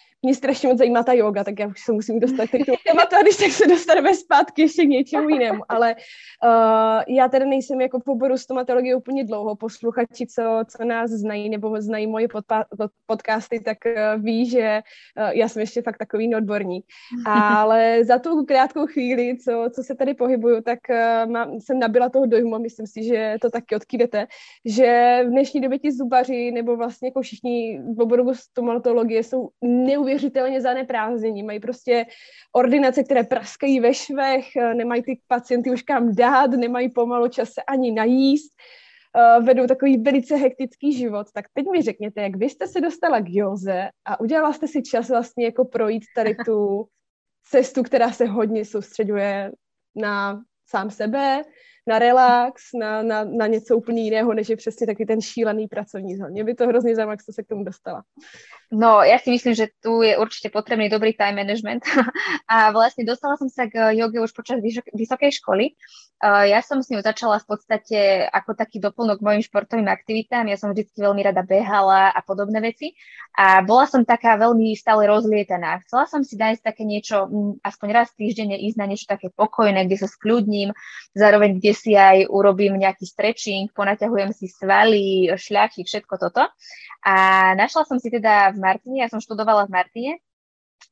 mě 0.23 0.35
strašně 0.35 0.69
moc 0.69 0.77
zajímá 0.77 1.03
ta 1.03 1.13
yoga, 1.13 1.43
tak 1.43 1.59
já 1.59 1.67
už 1.67 1.81
se 1.81 1.91
musím 1.91 2.19
dostat 2.19 2.47
k 2.47 2.65
tomu 2.65 2.77
tématu 2.87 3.15
když 3.21 3.37
tak 3.37 3.51
se 3.51 3.67
dostaneme 3.67 4.15
zpátky 4.15 4.61
ještě 4.61 4.85
k 4.85 4.89
něčemu 4.89 5.29
jinému. 5.29 5.63
Ale 5.69 5.95
uh, 5.95 7.15
já 7.15 7.27
tady 7.27 7.45
nejsem 7.45 7.81
jako 7.81 7.99
v 7.99 8.07
oboru 8.07 8.37
stomatologie 8.37 8.95
úplně 8.95 9.23
dlouho. 9.23 9.55
Posluchači, 9.55 10.27
co, 10.27 10.63
co 10.67 10.85
nás 10.85 11.11
znají 11.11 11.49
nebo 11.49 11.81
znají 11.81 12.07
moje 12.07 12.27
podpa- 12.27 12.65
podcasty, 13.05 13.59
tak 13.59 13.77
uh, 13.85 14.23
ví, 14.23 14.49
že 14.49 14.81
uh, 15.17 15.29
já 15.29 15.47
jsem 15.47 15.59
ještě 15.59 15.81
fakt 15.81 15.97
takový 15.97 16.35
odborník. 16.35 16.85
Ale 17.27 18.03
za 18.03 18.19
tu 18.19 18.45
krátkou 18.45 18.87
chvíli, 18.87 19.37
co, 19.37 19.69
co 19.75 19.83
se 19.83 19.95
tady 19.95 20.13
pohybuju, 20.13 20.61
tak 20.61 20.79
uh, 20.89 21.31
mám, 21.31 21.59
jsem 21.59 21.79
nabila 21.79 22.09
toho 22.09 22.25
dojmu 22.25 22.55
a 22.55 22.59
myslím 22.59 22.87
si, 22.87 23.03
že 23.03 23.35
to 23.41 23.49
taky 23.49 23.75
odkydete, 23.75 24.27
že 24.65 25.19
v 25.25 25.29
dnešní 25.29 25.61
době 25.61 25.79
ti 25.79 25.91
zubaři 25.91 26.51
nebo 26.51 26.77
vlastně 26.77 27.07
jako 27.07 27.21
všichni 27.21 27.81
v 27.95 28.01
oboru 28.01 28.33
stomatologie 28.33 29.23
jsou 29.23 29.49
neuvěřitelní 29.61 30.10
neuvěřitelně 30.11 30.61
zaneprázdnění. 30.61 31.43
Mají 31.43 31.59
prostě 31.59 32.05
ordinace, 32.55 33.03
které 33.03 33.23
praskají 33.23 33.79
ve 33.79 33.93
švech, 33.93 34.55
eh, 34.55 34.73
nemají 34.73 35.03
ty 35.03 35.19
pacienty 35.27 35.71
už 35.71 35.81
kam 35.81 36.15
dát, 36.15 36.51
nemají 36.51 36.89
pomalu 36.89 37.27
čas 37.27 37.49
se 37.49 37.61
ani 37.61 37.91
najíst, 37.91 38.51
uh, 39.15 39.45
vedou 39.45 39.67
takový 39.67 39.97
velice 39.97 40.35
hektický 40.35 40.93
život. 40.93 41.27
Tak 41.33 41.45
teď 41.53 41.65
mi 41.71 41.81
řekněte, 41.81 42.21
jak 42.21 42.35
vy 42.35 42.49
jste 42.49 42.67
se 42.67 42.81
dostala 42.81 43.19
k 43.19 43.29
Joze 43.29 43.89
a 44.05 44.19
udělala 44.19 44.53
jste 44.53 44.67
si 44.67 44.81
čas 44.81 45.09
vlastně 45.09 45.45
jako 45.45 45.65
projít 45.65 46.03
tady 46.15 46.35
tu 46.45 46.85
cestu, 47.51 47.83
která 47.83 48.11
se 48.11 48.25
hodně 48.25 48.65
soustředuje 48.65 49.51
na 49.95 50.41
sám 50.69 50.89
sebe, 50.89 51.43
na 51.87 51.99
relax, 51.99 52.61
na, 52.79 53.03
na, 53.03 53.23
na 53.23 53.47
něco 53.47 53.77
úplně 53.77 54.01
jiného, 54.01 54.33
než 54.33 54.49
je 54.49 54.57
přesně 54.57 54.87
taky 54.87 55.05
ten 55.05 55.21
šílený 55.21 55.67
pracovní 55.67 56.15
zhon. 56.15 56.31
Mě 56.31 56.43
by 56.43 56.53
to 56.53 56.67
hrozně 56.67 56.95
zajímalo, 56.95 57.13
jak 57.13 57.21
jste 57.21 57.33
se 57.33 57.43
k 57.43 57.47
tomu 57.47 57.63
dostala. 57.63 58.03
No, 58.71 59.03
ja 59.03 59.19
si 59.19 59.35
myslím, 59.35 59.51
že 59.51 59.67
tu 59.83 59.99
je 59.99 60.15
určite 60.15 60.47
potrebný 60.47 60.87
dobrý 60.87 61.11
time 61.11 61.43
management 61.43 61.83
a 62.47 62.71
vlastne 62.71 63.03
dostala 63.03 63.35
som 63.35 63.51
sa 63.51 63.67
k 63.67 63.91
joge 63.99 64.23
už 64.23 64.31
počas 64.31 64.63
vysokej 64.95 65.43
školy. 65.43 65.75
Ja 66.21 66.61
som 66.61 66.85
s 66.85 66.93
ňou 66.93 67.01
začala 67.01 67.41
v 67.41 67.49
podstate 67.49 68.29
ako 68.29 68.53
taký 68.53 68.77
doplnok 68.77 69.19
k 69.19 69.25
mojim 69.25 69.41
športovým 69.41 69.89
aktivitám. 69.89 70.45
Ja 70.47 70.55
som 70.55 70.69
vždy 70.69 70.93
veľmi 70.93 71.19
rada 71.25 71.41
behala 71.41 72.13
a 72.13 72.21
podobné 72.21 72.61
veci 72.61 72.93
a 73.33 73.65
bola 73.65 73.89
som 73.89 74.05
taká 74.05 74.37
veľmi 74.37 74.77
stále 74.77 75.09
rozlietaná. 75.09 75.81
Chcela 75.81 76.05
som 76.05 76.21
si 76.21 76.37
nájsť 76.37 76.61
také 76.61 76.85
niečo, 76.85 77.25
aspoň 77.65 77.87
raz 77.89 78.13
týždenne 78.13 78.53
ísť 78.53 78.77
na 78.77 78.85
niečo 78.85 79.09
také 79.09 79.33
pokojné, 79.33 79.89
kde 79.89 79.97
sa 79.97 80.07
skľudním, 80.07 80.77
zároveň 81.17 81.57
kde 81.57 81.73
si 81.73 81.97
aj 81.97 82.29
urobím 82.29 82.77
nejaký 82.77 83.03
stretching, 83.09 83.73
ponaťahujem 83.73 84.29
si 84.29 84.45
svaly, 84.45 85.25
šľachy, 85.33 85.89
všetko 85.89 86.21
toto. 86.21 86.45
A 87.01 87.13
našla 87.57 87.81
som 87.89 87.97
si 87.97 88.13
teda 88.13 88.53
v 88.53 88.60
Martine, 88.61 88.97
ja 89.01 89.09
som 89.09 89.17
študovala 89.17 89.65
v 89.65 89.73
Martine, 89.73 90.13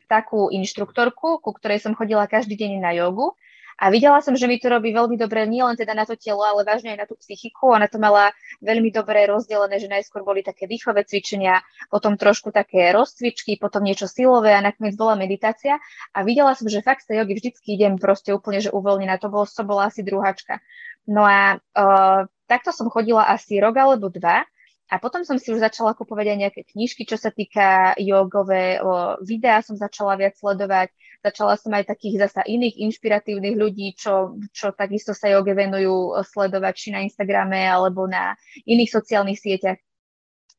takú 0.09 0.49
inštruktorku, 0.49 1.37
ku 1.41 1.49
ktorej 1.53 1.85
som 1.85 1.93
chodila 1.93 2.25
každý 2.25 2.57
deň 2.57 2.81
na 2.81 2.91
jogu 2.97 3.37
A 3.79 3.87
videla 3.95 4.19
som, 4.19 4.35
že 4.35 4.43
mi 4.43 4.59
to 4.59 4.67
robí 4.67 4.91
veľmi 4.91 5.15
dobre 5.15 5.47
nielen 5.47 5.79
teda 5.79 5.95
na 5.95 6.03
to 6.03 6.19
telo, 6.19 6.43
ale 6.43 6.67
vážne 6.67 6.91
aj 6.91 6.99
na 6.99 7.07
tú 7.07 7.15
psychiku. 7.15 7.71
Ona 7.71 7.87
to 7.87 7.95
mala 7.95 8.35
veľmi 8.59 8.91
dobre 8.91 9.23
rozdelené, 9.23 9.79
že 9.79 9.87
najskôr 9.87 10.27
boli 10.27 10.43
také 10.43 10.67
výchové 10.67 11.07
cvičenia, 11.07 11.63
potom 11.87 12.19
trošku 12.19 12.51
také 12.51 12.91
rozcvičky, 12.91 13.55
potom 13.55 13.79
niečo 13.87 14.11
silové 14.11 14.51
a 14.51 14.59
nakoniec 14.59 14.99
bola 14.99 15.15
meditácia. 15.15 15.79
A 16.11 16.27
videla 16.27 16.59
som, 16.59 16.67
že 16.67 16.83
fakt 16.83 17.07
z 17.07 17.15
tej 17.15 17.23
jogy 17.23 17.33
vždycky 17.39 17.67
idem 17.79 17.95
proste 17.95 18.35
úplne, 18.35 18.59
že 18.59 18.67
uvoľnená. 18.75 19.15
To, 19.23 19.31
bolo, 19.31 19.47
to 19.47 19.63
bola 19.63 19.87
asi 19.87 20.03
druháčka. 20.03 20.59
No 21.07 21.23
a 21.23 21.55
uh, 21.55 22.27
takto 22.51 22.75
som 22.75 22.91
chodila 22.91 23.31
asi 23.31 23.63
rok 23.63 23.79
alebo 23.79 24.11
dva 24.11 24.43
a 24.89 24.97
potom 24.97 25.21
som 25.21 25.37
si 25.37 25.53
už 25.53 25.61
začala 25.61 25.93
kupovať 25.93 26.33
aj 26.33 26.37
nejaké 26.41 26.61
knižky, 26.73 27.05
čo 27.05 27.13
sa 27.13 27.29
týka 27.29 27.93
jogové, 28.01 28.81
o, 28.81 29.21
videá 29.21 29.61
som 29.61 29.77
začala 29.77 30.17
viac 30.17 30.33
sledovať, 30.33 30.89
začala 31.21 31.53
som 31.61 31.69
aj 31.77 31.93
takých 31.93 32.25
zasa 32.25 32.41
iných 32.41 32.81
inšpiratívnych 32.89 33.53
ľudí, 33.53 33.93
čo, 33.93 34.41
čo 34.49 34.73
takisto 34.73 35.13
sa 35.13 35.29
joge 35.29 35.53
venujú 35.53 36.17
sledovať 36.25 36.73
či 36.73 36.87
na 36.89 37.05
Instagrame 37.05 37.69
alebo 37.69 38.09
na 38.09 38.33
iných 38.65 38.89
sociálnych 38.89 39.37
sieťach. 39.37 39.77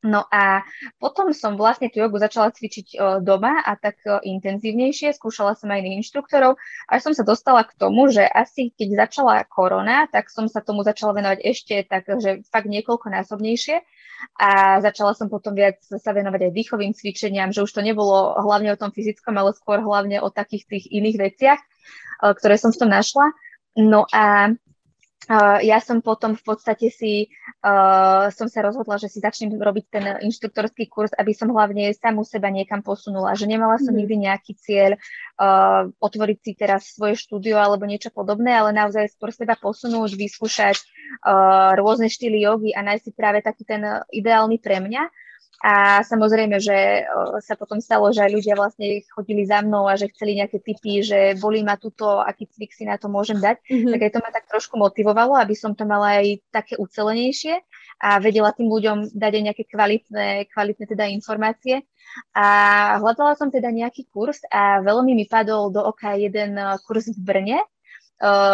No 0.01 0.25
a 0.33 0.65
potom 0.97 1.29
som 1.29 1.53
vlastne 1.53 1.85
tú 1.93 2.01
jogu 2.01 2.17
začala 2.17 2.49
cvičiť 2.49 2.87
o, 2.97 2.97
doma 3.21 3.61
a 3.61 3.77
tak 3.77 4.01
o, 4.09 4.17
intenzívnejšie, 4.17 5.13
skúšala 5.13 5.53
som 5.53 5.69
aj 5.69 5.77
iných 5.77 6.01
inštruktorov, 6.01 6.57
až 6.89 6.99
som 7.05 7.13
sa 7.13 7.21
dostala 7.21 7.61
k 7.61 7.77
tomu, 7.77 8.09
že 8.09 8.25
asi 8.25 8.73
keď 8.73 9.05
začala 9.05 9.45
korona, 9.45 10.09
tak 10.09 10.33
som 10.33 10.49
sa 10.49 10.65
tomu 10.65 10.81
začala 10.81 11.13
venovať 11.13 11.39
ešte 11.45 11.85
tak, 11.85 12.09
že 12.17 12.41
fakt 12.49 12.65
niekoľko 12.65 13.13
násobnejšie 13.13 13.77
a 14.41 14.81
začala 14.81 15.13
som 15.13 15.29
potom 15.29 15.53
viac 15.53 15.77
sa 15.85 16.11
venovať 16.13 16.49
aj 16.49 16.57
dýchovým 16.57 16.97
cvičeniam, 16.97 17.53
že 17.53 17.61
už 17.61 17.69
to 17.69 17.85
nebolo 17.85 18.37
hlavne 18.41 18.73
o 18.73 18.81
tom 18.81 18.89
fyzickom, 18.89 19.37
ale 19.37 19.53
skôr 19.53 19.85
hlavne 19.85 20.17
o 20.21 20.33
takých 20.33 20.65
tých 20.65 20.85
iných 20.89 21.17
veciach, 21.17 21.61
ktoré 22.21 22.57
som 22.57 22.73
v 22.73 22.79
tom 22.85 22.89
našla. 22.89 23.33
No 23.77 24.05
a 24.09 24.53
Uh, 25.29 25.61
ja 25.61 25.77
som 25.77 26.01
potom 26.01 26.33
v 26.33 26.41
podstate 26.41 26.89
si, 26.89 27.29
uh, 27.61 28.33
som 28.33 28.49
sa 28.49 28.65
rozhodla, 28.65 28.97
že 28.97 29.05
si 29.05 29.21
začnem 29.21 29.53
robiť 29.53 29.85
ten 29.93 30.05
inštruktorský 30.25 30.89
kurz, 30.89 31.13
aby 31.13 31.29
som 31.29 31.53
hlavne 31.53 31.93
samú 31.93 32.25
seba 32.25 32.49
niekam 32.49 32.81
posunula, 32.81 33.37
že 33.37 33.45
nemala 33.45 33.77
som 33.77 33.93
mm. 33.93 33.99
nikdy 34.01 34.15
nejaký 34.17 34.57
cieľ 34.57 34.91
uh, 34.97 35.85
otvoriť 36.01 36.37
si 36.41 36.51
teraz 36.57 36.97
svoje 36.97 37.21
štúdio 37.21 37.61
alebo 37.61 37.85
niečo 37.85 38.09
podobné, 38.09 38.49
ale 38.49 38.73
naozaj 38.73 39.13
skôr 39.13 39.29
seba 39.29 39.53
posunúť, 39.53 40.17
vyskúšať 40.17 40.81
uh, 41.21 41.77
rôzne 41.77 42.09
štýly 42.09 42.41
jogy 42.41 42.73
a 42.73 42.81
nájsť 42.81 43.03
si 43.05 43.11
práve 43.13 43.45
taký 43.45 43.61
ten 43.61 43.85
ideálny 44.09 44.57
pre 44.57 44.81
mňa. 44.81 45.05
A 45.61 46.01
samozrejme, 46.01 46.57
že 46.57 47.05
sa 47.45 47.53
potom 47.53 47.77
stalo, 47.77 48.09
že 48.09 48.25
aj 48.25 48.33
ľudia 48.33 48.57
vlastne 48.57 49.05
chodili 49.13 49.45
za 49.45 49.61
mnou 49.61 49.85
a 49.85 49.93
že 49.93 50.09
chceli 50.09 50.41
nejaké 50.41 50.57
typy, 50.57 51.05
že 51.05 51.37
boli 51.37 51.61
ma 51.61 51.77
tuto, 51.77 52.17
aký 52.17 52.49
cvik 52.49 52.73
si 52.73 52.81
na 52.89 52.97
to 52.97 53.13
môžem 53.13 53.37
dať. 53.37 53.61
Mm-hmm. 53.69 53.91
Tak 53.93 54.01
aj 54.01 54.11
to 54.17 54.19
ma 54.25 54.29
tak 54.33 54.45
trošku 54.49 54.73
motivovalo, 54.81 55.37
aby 55.37 55.53
som 55.53 55.77
to 55.77 55.85
mala 55.85 56.17
aj 56.17 56.41
také 56.49 56.81
ucelenejšie 56.81 57.61
a 58.01 58.17
vedela 58.17 58.49
tým 58.57 58.73
ľuďom 58.73 59.13
dať 59.13 59.31
aj 59.37 59.43
nejaké 59.45 59.63
kvalitné, 59.69 60.27
kvalitné 60.49 60.85
teda 60.89 61.05
informácie. 61.13 61.85
A 62.33 62.47
hľadala 62.97 63.37
som 63.37 63.53
teda 63.53 63.69
nejaký 63.69 64.09
kurz 64.09 64.41
a 64.49 64.81
veľmi 64.81 65.13
mi 65.13 65.29
padol 65.29 65.69
do 65.69 65.85
oka 65.85 66.17
jeden 66.17 66.57
kurz 66.89 67.05
v 67.13 67.21
Brne, 67.21 67.61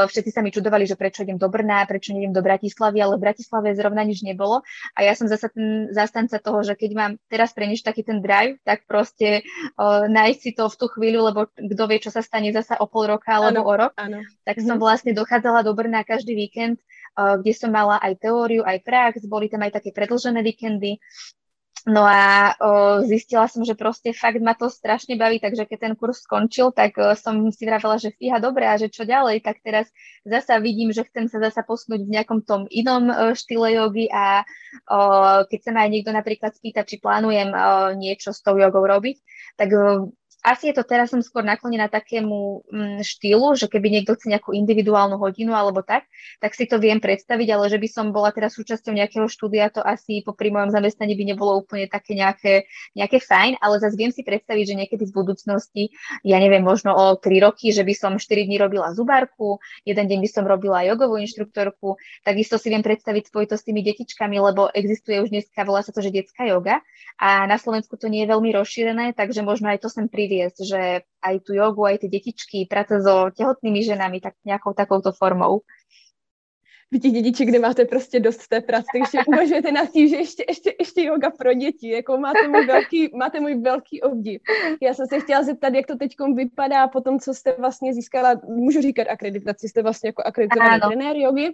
všetci 0.08 0.32
sa 0.32 0.40
mi 0.40 0.56
čudovali, 0.56 0.88
že 0.88 0.96
prečo 0.96 1.28
idem 1.28 1.36
do 1.36 1.52
Brna, 1.52 1.84
prečo 1.84 2.16
nejdem 2.16 2.32
do 2.32 2.40
Bratislavy, 2.40 3.04
ale 3.04 3.20
v 3.20 3.24
Bratislave 3.28 3.76
zrovna 3.76 4.08
nič 4.08 4.24
nebolo. 4.24 4.64
A 4.96 5.04
ja 5.04 5.12
som 5.12 5.28
zase 5.28 5.52
ten 5.52 5.92
zastanca 5.92 6.40
toho, 6.40 6.64
že 6.64 6.80
keď 6.80 6.92
mám 6.96 7.12
teraz 7.28 7.52
preniesť 7.52 7.92
taký 7.92 8.02
ten 8.08 8.24
drive, 8.24 8.56
tak 8.64 8.88
proste 8.88 9.44
uh, 9.76 10.08
nájsť 10.08 10.40
si 10.40 10.52
to 10.56 10.72
v 10.72 10.76
tú 10.80 10.86
chvíľu, 10.88 11.20
lebo 11.28 11.40
kto 11.52 11.84
vie, 11.92 12.00
čo 12.00 12.12
sa 12.16 12.24
stane 12.24 12.56
zase 12.56 12.80
o 12.80 12.88
pol 12.88 13.12
roka 13.12 13.36
alebo 13.36 13.68
ano, 13.68 13.70
o 13.70 13.74
rok. 13.76 13.94
Ano. 14.00 14.24
Tak 14.48 14.64
som 14.64 14.80
mhm. 14.80 14.84
vlastne 14.84 15.12
dochádzala 15.12 15.68
do 15.68 15.76
Brna 15.76 16.08
každý 16.08 16.32
víkend, 16.32 16.80
uh, 17.20 17.36
kde 17.36 17.52
som 17.52 17.70
mala 17.70 18.00
aj 18.00 18.24
teóriu, 18.24 18.64
aj 18.64 18.80
prax, 18.88 19.28
boli 19.28 19.52
tam 19.52 19.68
aj 19.68 19.84
také 19.84 19.92
predlžené 19.92 20.40
víkendy 20.48 21.04
No 21.86 22.02
a 22.08 22.56
o, 22.58 22.70
zistila 23.06 23.46
som, 23.46 23.62
že 23.62 23.78
proste 23.78 24.10
fakt 24.16 24.42
ma 24.42 24.58
to 24.58 24.72
strašne 24.72 25.14
baví, 25.14 25.38
takže 25.38 25.70
keď 25.70 25.78
ten 25.78 25.94
kurz 25.94 26.26
skončil, 26.26 26.74
tak 26.74 26.98
o, 26.98 27.14
som 27.14 27.38
si 27.54 27.68
vravela, 27.68 28.02
že 28.02 28.16
fíha 28.16 28.42
dobre 28.42 28.66
a 28.66 28.80
že 28.80 28.90
čo 28.90 29.06
ďalej, 29.06 29.46
tak 29.46 29.62
teraz 29.62 29.92
zasa 30.26 30.58
vidím, 30.58 30.90
že 30.90 31.06
chcem 31.06 31.30
sa 31.30 31.38
zasa 31.38 31.62
posnúť 31.62 32.08
v 32.08 32.14
nejakom 32.18 32.42
tom 32.42 32.66
inom 32.74 33.12
o, 33.12 33.36
štýle 33.38 33.78
jogy 33.78 34.10
a 34.10 34.42
o, 34.90 35.00
keď 35.46 35.60
sa 35.62 35.72
ma 35.76 35.86
aj 35.86 35.92
niekto 35.94 36.12
napríklad 36.16 36.52
spýta, 36.58 36.88
či 36.88 36.98
plánujem 36.98 37.54
o, 37.54 37.94
niečo 37.94 38.34
s 38.34 38.42
tou 38.42 38.58
jogou 38.58 38.82
robiť, 38.82 39.22
tak 39.60 39.70
o, 39.76 40.12
asi 40.46 40.70
je 40.70 40.78
to 40.78 40.86
teraz 40.86 41.10
som 41.10 41.20
skôr 41.26 41.42
naklonená 41.42 41.90
takému 41.90 42.64
mm, 42.70 43.00
štýlu, 43.02 43.58
že 43.58 43.66
keby 43.68 43.90
niekto 43.90 44.14
chce 44.14 44.30
nejakú 44.30 44.54
individuálnu 44.54 45.18
hodinu 45.18 45.58
alebo 45.58 45.82
tak, 45.82 46.06
tak 46.40 46.54
si 46.54 46.70
to 46.70 46.78
viem 46.78 47.02
predstaviť, 47.02 47.48
ale 47.52 47.66
že 47.68 47.82
by 47.82 47.88
som 47.90 48.06
bola 48.14 48.30
teraz 48.30 48.56
súčasťou 48.56 48.94
nejakého 48.94 49.28
štúdia, 49.28 49.74
to 49.74 49.82
asi 49.82 50.22
po 50.22 50.38
pri 50.38 50.54
mojom 50.54 50.70
zamestnaní 50.72 51.18
by 51.18 51.26
nebolo 51.34 51.66
úplne 51.66 51.90
také 51.90 52.14
nejaké, 52.14 52.70
nejaké 52.94 53.18
fajn, 53.18 53.60
ale 53.60 53.82
zase 53.82 53.98
viem 53.98 54.14
si 54.14 54.22
predstaviť, 54.22 54.64
že 54.64 54.76
niekedy 54.86 55.04
v 55.10 55.14
budúcnosti, 55.18 55.84
ja 56.22 56.38
neviem, 56.38 56.62
možno 56.62 56.94
o 56.94 57.18
3 57.18 57.28
roky, 57.42 57.74
že 57.74 57.82
by 57.82 57.94
som 57.98 58.14
4 58.16 58.48
dní 58.48 58.62
robila 58.62 58.94
zubárku, 58.94 59.58
jeden 59.84 60.06
deň 60.06 60.20
by 60.22 60.30
som 60.30 60.44
robila 60.46 60.86
jogovú 60.86 61.18
inštruktorku, 61.18 61.98
takisto 62.22 62.62
si 62.62 62.70
viem 62.70 62.86
predstaviť 62.86 63.34
spojito 63.34 63.58
s 63.58 63.66
tými 63.66 63.82
detičkami, 63.84 64.38
lebo 64.38 64.70
existuje 64.72 65.18
už 65.20 65.34
dneska, 65.34 65.66
volá 65.66 65.82
sa 65.82 65.92
to, 65.92 66.00
že 66.00 66.14
detská 66.14 66.46
yoga 66.48 66.80
a 67.18 67.50
na 67.50 67.58
Slovensku 67.58 67.98
to 67.98 68.08
nie 68.08 68.24
je 68.24 68.32
veľmi 68.32 68.54
rozšírené, 68.54 69.18
takže 69.18 69.42
možno 69.42 69.74
aj 69.74 69.82
to 69.82 69.90
sem 69.90 70.06
privie 70.06 70.27
uviezť, 70.28 70.58
že 70.60 70.82
aj 71.24 71.36
tú 71.48 71.56
jogu, 71.56 71.88
aj 71.88 72.04
tie 72.04 72.10
detičky, 72.12 72.68
práca 72.68 73.00
so 73.00 73.32
tehotnými 73.32 73.82
ženami, 73.82 74.20
tak 74.20 74.36
nejakou 74.44 74.76
takouto 74.76 75.16
formou. 75.16 75.64
Vy 76.92 77.00
těch 77.00 77.48
kde 77.48 77.60
máte 77.60 77.86
prostě 77.86 78.20
dost 78.20 78.48
té 78.48 78.62
práce, 78.62 78.88
takže 78.94 79.26
uvažujete 79.28 79.72
nad 79.72 79.92
tím, 79.92 80.08
že 80.08 80.16
ještě, 80.16 80.46
ještě, 80.48 80.76
ještě 80.80 81.04
yoga 81.04 81.30
pro 81.30 81.54
děti, 81.54 81.90
jako 81.90 82.18
máte 82.18 82.48
můj 82.48 82.66
velký, 82.66 83.10
máte 83.16 83.40
můj 83.40 83.56
velký 83.56 84.02
obdiv. 84.02 84.42
Já 84.82 84.94
jsem 84.94 85.08
se 85.08 85.20
chtěla 85.20 85.44
zeptat, 85.44 85.74
jak 85.74 85.88
to 85.88 85.96
teď 85.96 86.16
vypadá 86.36 86.88
po 86.88 87.02
tom, 87.02 87.20
co 87.20 87.34
jste 87.34 87.56
vlastně 87.60 87.94
získala, 87.94 88.40
můžu 88.48 88.82
říkat 88.82 89.08
akreditaci, 89.08 89.70
jste 89.70 89.84
vlastně 89.84 90.08
jako 90.08 90.24
akreditovaný 90.26 90.80
trenér 90.80 91.16
jogy. 91.18 91.50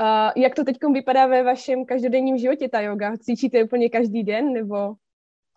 Uh, 0.00 0.42
jak 0.42 0.54
to 0.54 0.64
teď 0.64 0.76
vypadá 0.92 1.26
ve 1.26 1.42
vašem 1.42 1.84
každodenním 1.84 2.38
životě 2.38 2.68
ta 2.68 2.80
yoga? 2.80 3.16
Cvičíte 3.16 3.64
úplně 3.64 3.88
každý 3.88 4.22
den 4.22 4.52
nebo? 4.52 4.94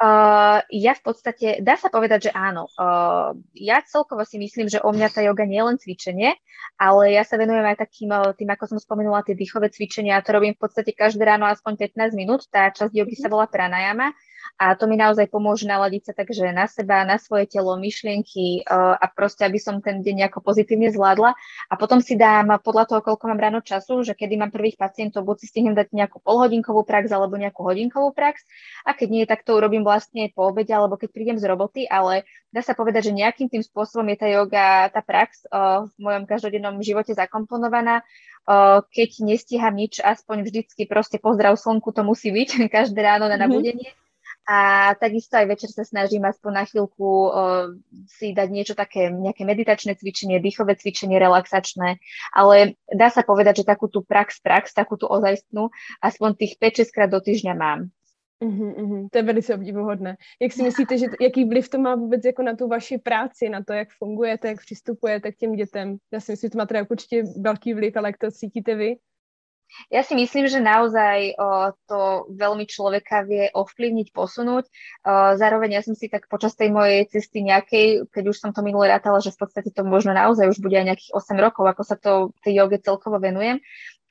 Uh, 0.03 0.59
ja 0.67 0.99
v 0.99 1.01
podstate, 1.05 1.63
dá 1.63 1.79
sa 1.79 1.87
povedať, 1.87 2.27
že 2.27 2.31
áno. 2.35 2.67
Uh, 2.75 3.39
ja 3.55 3.79
celkovo 3.87 4.27
si 4.27 4.35
myslím, 4.35 4.67
že 4.67 4.83
o 4.83 4.91
mňa 4.91 5.07
tá 5.15 5.23
joga 5.23 5.47
nie 5.47 5.55
je 5.55 5.67
len 5.71 5.77
cvičenie, 5.79 6.35
ale 6.75 7.15
ja 7.15 7.23
sa 7.23 7.39
venujem 7.39 7.63
aj 7.63 7.87
takým, 7.87 8.11
uh, 8.11 8.35
tým 8.35 8.51
ako 8.51 8.75
som 8.75 8.79
spomenula, 8.83 9.23
tie 9.23 9.31
dýchové 9.31 9.71
cvičenia, 9.71 10.19
to 10.19 10.35
robím 10.35 10.59
v 10.59 10.61
podstate 10.67 10.91
každé 10.91 11.23
ráno 11.23 11.47
aspoň 11.47 11.87
15 11.95 12.19
minút, 12.19 12.43
tá 12.51 12.67
časť 12.67 12.91
jogy 12.91 13.15
sa 13.15 13.31
volá 13.31 13.47
pranayama 13.47 14.11
a 14.61 14.77
to 14.77 14.85
mi 14.85 14.93
naozaj 14.93 15.27
pomôže 15.33 15.65
naladiť 15.65 16.09
sa 16.09 16.13
takže 16.13 16.53
na 16.53 16.69
seba, 16.69 17.01
na 17.03 17.17
svoje 17.17 17.49
telo, 17.49 17.73
myšlienky 17.73 18.63
uh, 18.63 18.95
a 18.95 19.05
proste, 19.09 19.41
aby 19.43 19.57
som 19.57 19.81
ten 19.81 20.05
deň 20.05 20.25
nejako 20.25 20.45
pozitívne 20.45 20.93
zvládla 20.93 21.33
a 21.67 21.73
potom 21.73 21.97
si 21.99 22.13
dám 22.13 22.61
podľa 22.61 22.85
toho, 22.85 23.01
koľko 23.01 23.33
mám 23.33 23.41
ráno 23.41 23.59
času, 23.65 24.05
že 24.05 24.13
kedy 24.13 24.37
mám 24.37 24.53
prvých 24.53 24.77
pacientov, 24.77 25.25
buď 25.25 25.41
si 25.41 25.47
stihnem 25.49 25.73
dať 25.73 25.91
nejakú 25.91 26.21
polhodinkovú 26.21 26.85
prax 26.85 27.09
alebo 27.09 27.33
nejakú 27.33 27.65
hodinkovú 27.65 28.13
prax 28.13 28.45
a 28.85 28.93
keď 28.93 29.07
nie, 29.09 29.23
tak 29.25 29.41
to 29.41 29.57
urobím 29.57 29.81
vlastne 29.81 30.29
po 30.31 30.53
obede 30.53 30.71
alebo 30.71 31.01
keď 31.01 31.09
prídem 31.09 31.37
z 31.41 31.49
roboty, 31.49 31.81
ale 31.89 32.23
dá 32.53 32.61
sa 32.61 32.77
povedať, 32.77 33.09
že 33.09 33.17
nejakým 33.17 33.49
tým 33.49 33.65
spôsobom 33.65 34.05
je 34.13 34.17
tá 34.21 34.27
yoga, 34.29 34.93
tá 34.93 35.01
prax 35.01 35.49
uh, 35.49 35.89
v 35.89 35.95
mojom 35.97 36.23
každodennom 36.29 36.77
živote 36.85 37.17
zakomponovaná. 37.17 38.05
Uh, 38.43 38.83
keď 38.91 39.23
nestíham 39.23 39.71
nič, 39.71 40.03
aspoň 40.03 40.43
vždycky 40.43 40.83
proste 40.83 41.15
pozdrav 41.15 41.55
slnku 41.55 41.95
to 41.95 42.03
musí 42.03 42.29
byť 42.29 42.67
každé 42.75 43.01
ráno 43.01 43.25
na 43.25 43.39
mhm. 43.39 43.43
nabudenie. 43.49 43.89
Mm-hmm. 43.89 44.02
A 44.43 44.91
takisto 44.99 45.39
aj 45.39 45.47
večer 45.47 45.71
sa 45.71 45.87
snažím 45.87 46.27
aspoň 46.27 46.51
na 46.51 46.63
chvíľku 46.67 47.07
uh, 47.31 47.71
si 48.11 48.35
dať 48.35 48.47
niečo 48.51 48.75
také, 48.75 49.07
nejaké 49.07 49.47
meditačné 49.47 49.95
cvičenie, 49.95 50.43
dýchové 50.43 50.75
cvičenie, 50.75 51.15
relaxačné. 51.15 52.03
Ale 52.35 52.75
dá 52.91 53.07
sa 53.07 53.23
povedať, 53.23 53.63
že 53.63 53.71
takú 53.71 53.87
tú 53.87 54.03
prax, 54.03 54.43
prax, 54.43 54.75
takú 54.75 54.99
tú 54.99 55.07
ozajstnú, 55.07 55.71
aspoň 56.03 56.29
tých 56.35 56.59
5-6 56.59 56.91
krát 56.91 57.09
do 57.11 57.23
týždňa 57.23 57.53
mám. 57.55 57.87
Uhum, 58.43 58.73
uhum. 58.73 59.09
To 59.09 59.17
je 59.17 59.23
velice 59.23 59.55
obdivuhodné. 59.55 60.17
Jak 60.41 60.51
si 60.51 60.63
myslíte, 60.63 60.97
že 60.97 61.05
jaký 61.21 61.45
vliv 61.45 61.69
to 61.69 61.79
má 61.79 61.95
vůbec 61.95 62.25
jako 62.25 62.43
na 62.43 62.55
tu 62.55 62.67
vaši 62.67 62.97
práci, 62.97 63.49
na 63.49 63.63
to, 63.63 63.73
jak 63.73 63.89
fungujete, 63.91 64.47
jak 64.47 64.59
přistupujete 64.59 65.31
k 65.31 65.37
těm 65.37 65.55
dětem? 65.55 65.97
Já 66.11 66.19
si 66.19 66.31
myslím, 66.31 66.47
že 66.47 66.51
to 66.51 66.57
má 66.57 66.65
teda 66.65 66.85
určitě 66.89 67.23
velký 67.41 67.73
vliv, 67.73 67.95
ale 67.95 68.09
jak 68.09 68.17
to 68.17 68.31
cítíte 68.31 68.75
vy? 68.75 68.95
Ja 69.89 70.01
si 70.05 70.13
myslím, 70.13 70.45
že 70.49 70.63
naozaj 70.63 71.37
o, 71.37 71.73
to 71.89 72.29
veľmi 72.33 72.65
človeka 72.65 73.25
vie 73.25 73.49
ovplyvniť, 73.53 74.13
posunúť. 74.13 74.65
O, 74.65 74.71
zároveň 75.37 75.77
ja 75.77 75.81
som 75.81 75.93
si 75.97 76.09
tak 76.09 76.29
počas 76.29 76.53
tej 76.53 76.69
mojej 76.69 77.05
cesty 77.09 77.41
nejakej, 77.41 78.09
keď 78.09 78.23
už 78.29 78.37
som 78.37 78.49
to 78.53 78.61
minule 78.61 78.85
rátala, 78.85 79.21
že 79.21 79.33
v 79.33 79.41
podstate 79.45 79.69
to 79.73 79.85
možno 79.85 80.13
naozaj 80.13 80.49
už 80.49 80.61
bude 80.61 80.77
aj 80.77 80.93
nejakých 80.93 81.11
8 81.13 81.37
rokov, 81.37 81.63
ako 81.65 81.83
sa 81.85 81.95
to 81.97 82.11
tej 82.45 82.63
joge 82.63 82.77
celkovo 82.81 83.17
venujem. 83.17 83.61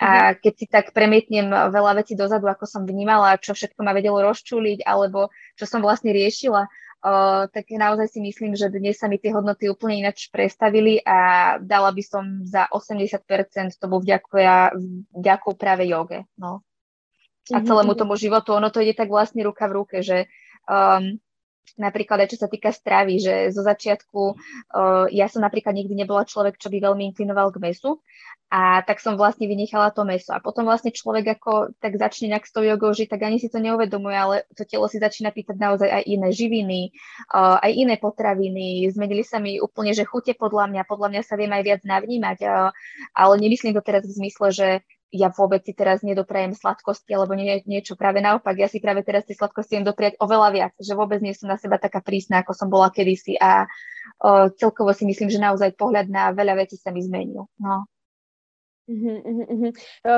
A 0.02 0.34
mhm. 0.34 0.42
keď 0.42 0.52
si 0.58 0.66
tak 0.66 0.90
premietnem 0.90 1.46
veľa 1.50 2.02
vecí 2.02 2.18
dozadu, 2.18 2.50
ako 2.50 2.66
som 2.66 2.82
vnímala, 2.82 3.38
čo 3.38 3.54
všetko 3.54 3.86
ma 3.86 3.94
vedelo 3.94 4.18
rozčuliť, 4.18 4.82
alebo 4.82 5.30
čo 5.54 5.64
som 5.68 5.78
vlastne 5.78 6.10
riešila, 6.10 6.66
uh, 7.02 7.50
tak 7.50 7.66
naozaj 7.68 8.08
si 8.08 8.20
myslím, 8.22 8.54
že 8.54 8.70
dnes 8.70 8.96
sa 8.96 9.10
mi 9.10 9.18
tie 9.18 9.34
hodnoty 9.34 9.66
úplne 9.66 10.06
ináč 10.06 10.30
prestavili 10.30 11.02
a 11.02 11.58
dala 11.58 11.90
by 11.90 12.02
som 12.02 12.24
za 12.46 12.70
80% 12.70 13.76
to 13.76 13.86
bol 13.90 14.00
vďakou 14.02 15.52
práve 15.58 15.84
joge. 15.90 16.24
No. 16.38 16.62
A 17.50 17.58
mhm, 17.58 17.66
celému 17.66 17.92
mhm. 17.94 18.00
tomu 18.00 18.14
životu, 18.14 18.54
ono 18.54 18.70
to 18.70 18.78
ide 18.78 18.94
tak 18.94 19.10
vlastne 19.10 19.42
ruka 19.42 19.66
v 19.66 19.76
ruke, 19.82 19.98
že 20.00 20.30
um, 20.70 21.18
napríklad 21.80 22.24
aj 22.24 22.36
čo 22.36 22.38
sa 22.40 22.48
týka 22.48 22.68
stravy, 22.72 23.16
že 23.22 23.34
zo 23.54 23.64
začiatku 23.64 24.20
uh, 24.36 25.06
ja 25.08 25.26
som 25.28 25.40
napríklad 25.40 25.72
nikdy 25.72 25.96
nebola 25.96 26.28
človek, 26.28 26.60
čo 26.60 26.68
by 26.68 26.78
veľmi 26.78 27.12
inklinoval 27.12 27.48
k 27.52 27.62
mesu 27.62 28.02
a 28.52 28.84
tak 28.84 29.00
som 29.00 29.16
vlastne 29.16 29.48
vynechala 29.48 29.96
to 29.96 30.04
meso. 30.04 30.36
A 30.36 30.44
potom 30.44 30.68
vlastne 30.68 30.92
človek 30.92 31.40
ako 31.40 31.72
tak 31.80 31.96
začne 31.96 32.36
nejak 32.36 32.44
s 32.44 32.52
tou 32.52 32.60
jogou 32.60 32.92
žiť, 32.92 33.08
tak 33.08 33.24
ani 33.24 33.40
si 33.40 33.48
to 33.48 33.56
neuvedomuje, 33.56 34.12
ale 34.12 34.36
to 34.52 34.68
telo 34.68 34.92
si 34.92 35.00
začína 35.00 35.32
pýtať 35.32 35.56
naozaj 35.56 35.88
aj 35.88 36.04
iné 36.04 36.28
živiny, 36.28 36.80
uh, 37.32 37.56
aj 37.64 37.72
iné 37.72 37.96
potraviny. 37.96 38.92
Zmenili 38.92 39.24
sa 39.24 39.40
mi 39.40 39.56
úplne, 39.56 39.96
že 39.96 40.04
chute 40.04 40.36
podľa 40.36 40.68
mňa, 40.68 40.82
podľa 40.84 41.08
mňa 41.16 41.22
sa 41.24 41.40
viem 41.40 41.48
aj 41.48 41.62
viac 41.64 41.80
navnímať, 41.88 42.38
uh, 42.44 42.68
ale 43.16 43.32
nemyslím 43.40 43.72
to 43.72 43.80
teraz 43.80 44.04
v 44.04 44.20
zmysle, 44.20 44.52
že 44.52 44.68
ja 45.12 45.28
vôbec 45.28 45.60
si 45.60 45.76
teraz 45.76 46.00
nedoprajem 46.00 46.56
sladkosti 46.56 47.12
alebo 47.12 47.36
nie, 47.36 47.60
niečo 47.68 47.94
práve 48.00 48.24
naopak. 48.24 48.56
Ja 48.56 48.66
si 48.66 48.80
práve 48.80 49.04
teraz 49.04 49.28
tie 49.28 49.36
sladkosti 49.36 49.76
viem 49.76 49.84
dopriať 49.84 50.16
oveľa 50.16 50.48
viac, 50.50 50.72
že 50.80 50.96
vôbec 50.96 51.20
nie 51.20 51.36
som 51.36 51.52
na 51.52 51.60
seba 51.60 51.76
taká 51.76 52.00
prísna, 52.00 52.40
ako 52.40 52.56
som 52.56 52.72
bola 52.72 52.88
kedysi 52.88 53.36
a 53.36 53.68
uh, 53.68 54.48
celkovo 54.56 54.96
si 54.96 55.04
myslím, 55.04 55.28
že 55.28 55.36
naozaj 55.36 55.76
pohľad 55.76 56.08
na 56.08 56.32
veľa 56.32 56.64
vecí 56.64 56.80
sa 56.80 56.88
mi 56.88 57.04
zmenil. 57.04 57.44
No. 57.60 57.84
Uhum, 58.92 59.44
uhum. 59.48 59.72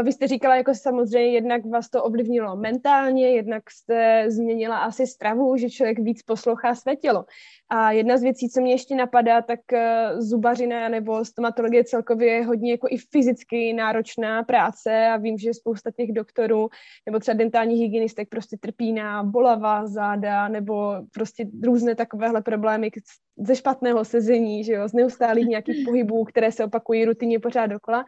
Vy 0.05 0.13
jste 0.13 0.27
říkala, 0.27 0.57
jako 0.57 0.75
samozřejmě 0.75 1.33
jednak 1.33 1.67
vás 1.67 1.91
to 1.91 2.05
ovlivnilo 2.05 2.57
mentálně, 2.57 3.31
jednak 3.31 3.71
jste 3.71 4.27
změnila 4.29 4.79
asi 4.79 5.07
stravu, 5.07 5.57
že 5.57 5.71
člověk 5.71 5.99
víc 5.99 6.23
poslouchá 6.23 6.75
své 6.75 6.97
tělo. 6.97 7.25
A 7.69 7.93
jedna 7.93 8.17
z 8.17 8.23
věcí, 8.23 8.49
co 8.49 8.61
mě 8.61 8.73
ještě 8.73 8.95
napadá, 8.95 9.43
tak 9.43 9.61
eh, 9.73 10.09
zubařina 10.19 10.89
nebo 10.89 11.25
stomatologie 11.25 11.85
celkově 11.85 12.33
je 12.33 12.45
hodně 12.45 12.71
jako 12.71 12.87
i 12.91 12.97
fyzicky 12.97 13.73
náročná 13.73 14.43
práce 14.43 15.07
a 15.07 15.17
vím, 15.17 15.39
že 15.39 15.55
spousta 15.55 15.91
těch 15.91 16.13
doktorů 16.13 16.69
nebo 17.07 17.19
třeba 17.19 17.37
dentálních 17.37 17.81
hygienistek 17.81 18.29
prostě 18.29 18.57
trpí 18.61 18.93
na 18.93 19.23
bolava 19.23 19.87
záda 19.87 20.49
nebo 20.49 20.95
prostě 21.13 21.47
různé 21.65 21.95
takovéhle 21.95 22.43
problémy 22.43 22.91
ze 23.37 23.57
špatného 23.57 24.05
sezení, 24.05 24.65
že 24.65 24.73
jo, 24.73 24.89
z 24.89 24.93
neustálých 24.93 25.47
nějakých 25.47 25.85
pohybů, 25.87 26.25
které 26.25 26.53
se 26.53 26.65
opakují 26.65 27.05
rutině 27.05 27.41
pořád 27.41 27.67
dokola. 27.67 28.05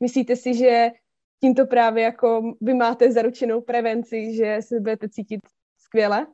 Myslíte 0.00 0.36
si, 0.36 0.54
že 0.54 0.90
tímto 1.40 1.66
právě 1.66 2.04
jako 2.04 2.42
vy 2.60 2.74
máte 2.74 3.12
zaručenou 3.12 3.60
prevenci, 3.60 4.34
že 4.36 4.58
se 4.60 4.80
budete 4.80 5.08
cítit 5.08 5.40
skvěle? 5.78 6.26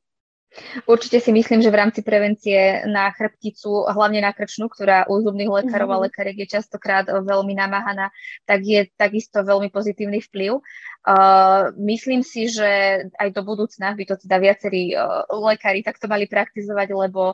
Určite 0.87 1.21
si 1.21 1.33
myslím, 1.33 1.63
že 1.63 1.73
v 1.73 1.81
rámci 1.81 2.01
prevencie 2.05 2.85
na 2.85 3.09
chrbticu, 3.11 3.89
hlavne 3.89 4.21
na 4.21 4.37
krčnú, 4.37 4.69
ktorá 4.69 5.09
u 5.09 5.25
zubných 5.25 5.49
lekárov 5.49 5.89
a 5.89 5.99
mhm. 5.99 6.05
lekáriek 6.09 6.39
je 6.45 6.53
častokrát 6.61 7.09
veľmi 7.09 7.57
namáhaná, 7.57 8.13
tak 8.45 8.61
je 8.61 8.85
takisto 9.01 9.41
veľmi 9.41 9.73
pozitívny 9.73 10.21
vplyv. 10.21 10.61
Uh, 11.03 11.73
myslím 11.81 12.21
si, 12.21 12.53
že 12.53 13.03
aj 13.17 13.29
do 13.33 13.43
budúcna 13.43 13.97
by 13.97 14.05
to 14.05 14.15
teda 14.21 14.37
viacerí 14.39 14.93
uh, 14.93 15.25
lekári 15.33 15.81
takto 15.81 16.07
mali 16.07 16.29
praktizovať, 16.29 16.89
lebo 16.93 17.33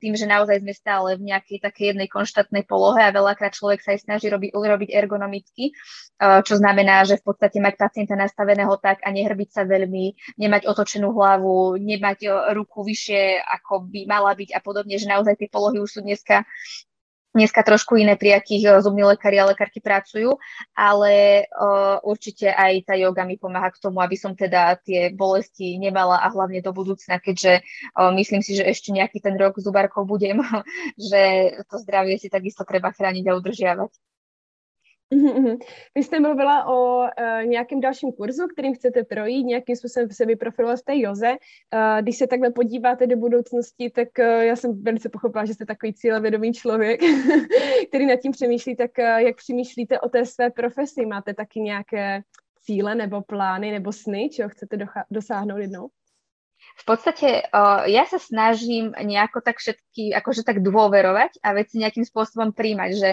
tým, 0.00 0.16
že 0.16 0.24
naozaj 0.24 0.64
sme 0.64 0.72
stále 0.72 1.20
v 1.20 1.28
nejakej 1.28 1.60
takej 1.60 1.84
jednej 1.92 2.08
konštantnej 2.08 2.64
polohe 2.64 3.04
a 3.04 3.12
veľakrát 3.12 3.52
človek 3.52 3.84
sa 3.84 3.92
aj 3.92 4.08
snaží 4.08 4.32
robiť, 4.32 4.56
urobiť 4.56 4.90
ergonomicky, 4.96 5.76
uh, 5.76 6.40
čo 6.40 6.56
znamená, 6.56 7.04
že 7.04 7.20
v 7.20 7.24
podstate 7.28 7.60
mať 7.60 7.76
pacienta 7.76 8.16
nastaveného 8.16 8.72
tak 8.80 9.04
a 9.04 9.12
nehrbiť 9.12 9.48
sa 9.52 9.62
veľmi, 9.68 10.36
nemať 10.40 10.62
otočenú 10.64 11.12
hlavu, 11.12 11.76
nemať 11.76 12.52
ruku 12.56 12.80
vyššie, 12.80 13.44
ako 13.44 13.92
by 13.92 14.08
mala 14.08 14.32
byť 14.32 14.56
a 14.56 14.60
podobne, 14.64 14.96
že 14.96 15.04
naozaj 15.04 15.36
tie 15.36 15.52
polohy 15.52 15.84
už 15.84 15.90
sú 15.92 16.00
dneska 16.00 16.48
dneska 17.36 17.60
trošku 17.60 18.00
iné, 18.00 18.16
pri 18.16 18.40
akých 18.40 18.64
eh, 18.64 18.72
zubní 18.80 19.04
lekári 19.04 19.36
a 19.36 19.52
lekárky 19.52 19.84
pracujú, 19.84 20.40
ale 20.72 21.44
uh, 21.52 22.00
určite 22.00 22.48
aj 22.48 22.88
tá 22.88 22.94
yoga 22.96 23.28
mi 23.28 23.36
pomáha 23.36 23.68
k 23.68 23.80
tomu, 23.80 24.00
aby 24.00 24.16
som 24.16 24.32
teda 24.32 24.80
tie 24.80 25.12
bolesti 25.12 25.76
nemala 25.76 26.24
a 26.24 26.32
hlavne 26.32 26.64
do 26.64 26.72
budúcna, 26.72 27.20
keďže 27.20 27.60
uh, 27.92 28.10
myslím 28.16 28.40
si, 28.40 28.56
že 28.56 28.64
ešte 28.64 28.90
nejaký 28.96 29.20
ten 29.20 29.36
rok 29.36 29.60
zubárkov 29.60 30.08
budem, 30.08 30.40
že 31.12 31.52
to 31.68 31.76
zdravie 31.84 32.16
si 32.16 32.32
takisto 32.32 32.64
treba 32.64 32.90
chrániť 32.90 33.24
a 33.28 33.36
udržiavať. 33.36 33.92
Vy 35.94 36.04
jste 36.04 36.20
mluvila 36.20 36.64
o 36.66 36.98
uh, 36.98 37.08
nějakém 37.44 37.80
dalším 37.80 38.12
kurzu, 38.12 38.46
kterým 38.46 38.74
chcete 38.74 39.04
projít, 39.04 39.44
nějakým 39.44 39.76
způsobem 39.76 40.10
se 40.10 40.26
vyprofilovat 40.26 40.80
v 40.80 40.84
té 40.84 40.92
joze. 40.98 41.30
Uh, 41.30 42.02
když 42.02 42.16
se 42.16 42.26
takhle 42.26 42.50
podíváte 42.50 43.06
do 43.06 43.16
budoucnosti, 43.16 43.90
tak 43.90 44.08
uh, 44.18 44.24
já 44.24 44.56
jsem 44.56 44.82
velice 44.82 45.08
pochopila, 45.08 45.44
že 45.44 45.54
jste 45.54 45.66
takový 45.66 45.94
cílevědomý 45.94 46.52
člověk, 46.52 47.00
který 47.88 48.06
nad 48.06 48.16
tím 48.16 48.32
přemýšlí, 48.32 48.76
tak 48.76 48.90
uh, 48.98 49.04
jak 49.04 49.36
přemýšlíte 49.36 50.00
o 50.00 50.08
té 50.08 50.26
své 50.26 50.50
profesi? 50.50 51.06
Máte 51.06 51.34
taky 51.34 51.60
nějaké 51.60 52.22
cíle 52.60 52.94
nebo 52.94 53.22
plány 53.22 53.72
nebo 53.72 53.92
sny, 53.92 54.28
čeho 54.28 54.48
chcete 54.48 54.78
dosáhnout 55.10 55.58
jednou? 55.58 55.88
v 56.76 56.84
podstate 56.84 57.46
uh, 57.48 57.88
ja 57.88 58.04
sa 58.04 58.20
snažím 58.20 58.92
nejako 58.92 59.40
tak 59.40 59.56
všetky, 59.62 60.12
akože 60.12 60.44
tak 60.44 60.60
dôverovať 60.60 61.40
a 61.40 61.56
veci 61.56 61.80
nejakým 61.80 62.04
spôsobom 62.04 62.52
príjmať, 62.52 62.90
že 62.92 63.10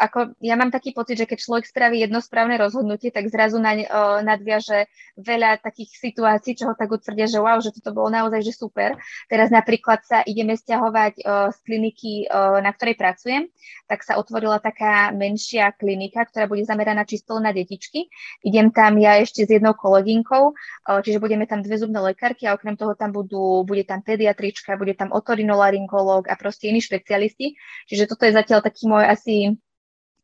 ako 0.00 0.34
ja 0.42 0.58
mám 0.58 0.74
taký 0.74 0.90
pocit, 0.90 1.18
že 1.18 1.26
keď 1.28 1.38
človek 1.38 1.64
spraví 1.70 2.02
jedno 2.02 2.18
správne 2.18 2.58
rozhodnutie, 2.58 3.14
tak 3.14 3.30
zrazu 3.30 3.62
na, 3.62 3.78
uh, 3.78 4.18
nadviaže 4.20 4.90
veľa 5.14 5.62
takých 5.62 5.94
situácií, 5.94 6.58
čo 6.58 6.70
ho 6.70 6.74
tak 6.74 6.90
utvrdia, 6.90 7.30
že 7.30 7.38
wow, 7.38 7.58
že 7.62 7.70
toto 7.70 7.94
bolo 7.94 8.10
naozaj 8.10 8.42
že 8.42 8.52
super. 8.54 8.98
Teraz 9.30 9.54
napríklad 9.54 10.02
sa 10.02 10.26
ideme 10.26 10.58
stiahovať 10.58 11.14
uh, 11.22 11.48
z 11.54 11.58
kliniky, 11.62 12.26
uh, 12.26 12.58
na 12.58 12.74
ktorej 12.74 12.98
pracujem, 12.98 13.46
tak 13.86 14.02
sa 14.02 14.18
otvorila 14.18 14.58
taká 14.58 15.14
menšia 15.14 15.70
klinika, 15.74 16.26
ktorá 16.26 16.50
bude 16.50 16.66
zameraná 16.66 17.06
čisto 17.06 17.38
na 17.38 17.54
detičky. 17.54 18.10
Idem 18.42 18.74
tam 18.74 18.98
ja 18.98 19.22
ešte 19.22 19.46
s 19.46 19.50
jednou 19.50 19.78
kolegynkou, 19.78 20.42
uh, 20.50 21.00
čiže 21.00 21.22
budeme 21.22 21.46
tam 21.46 21.62
dve 21.62 21.78
zubné 21.78 22.02
lekárky 22.02 22.50
a 22.50 22.58
okrem 22.58 22.74
toho 22.74 22.98
tam 22.98 23.14
budú, 23.14 23.62
bude 23.62 23.86
tam 23.86 24.02
pediatrička, 24.02 24.74
bude 24.74 24.98
tam 24.98 25.14
otorinolaryngológ 25.14 26.26
a 26.26 26.34
proste 26.34 26.68
iní 26.68 26.82
špecialisti. 26.82 27.54
Čiže 27.86 28.10
toto 28.10 28.26
je 28.26 28.34
zatiaľ 28.34 28.60
taký 28.64 28.90
môj 28.90 29.06
asi 29.06 29.34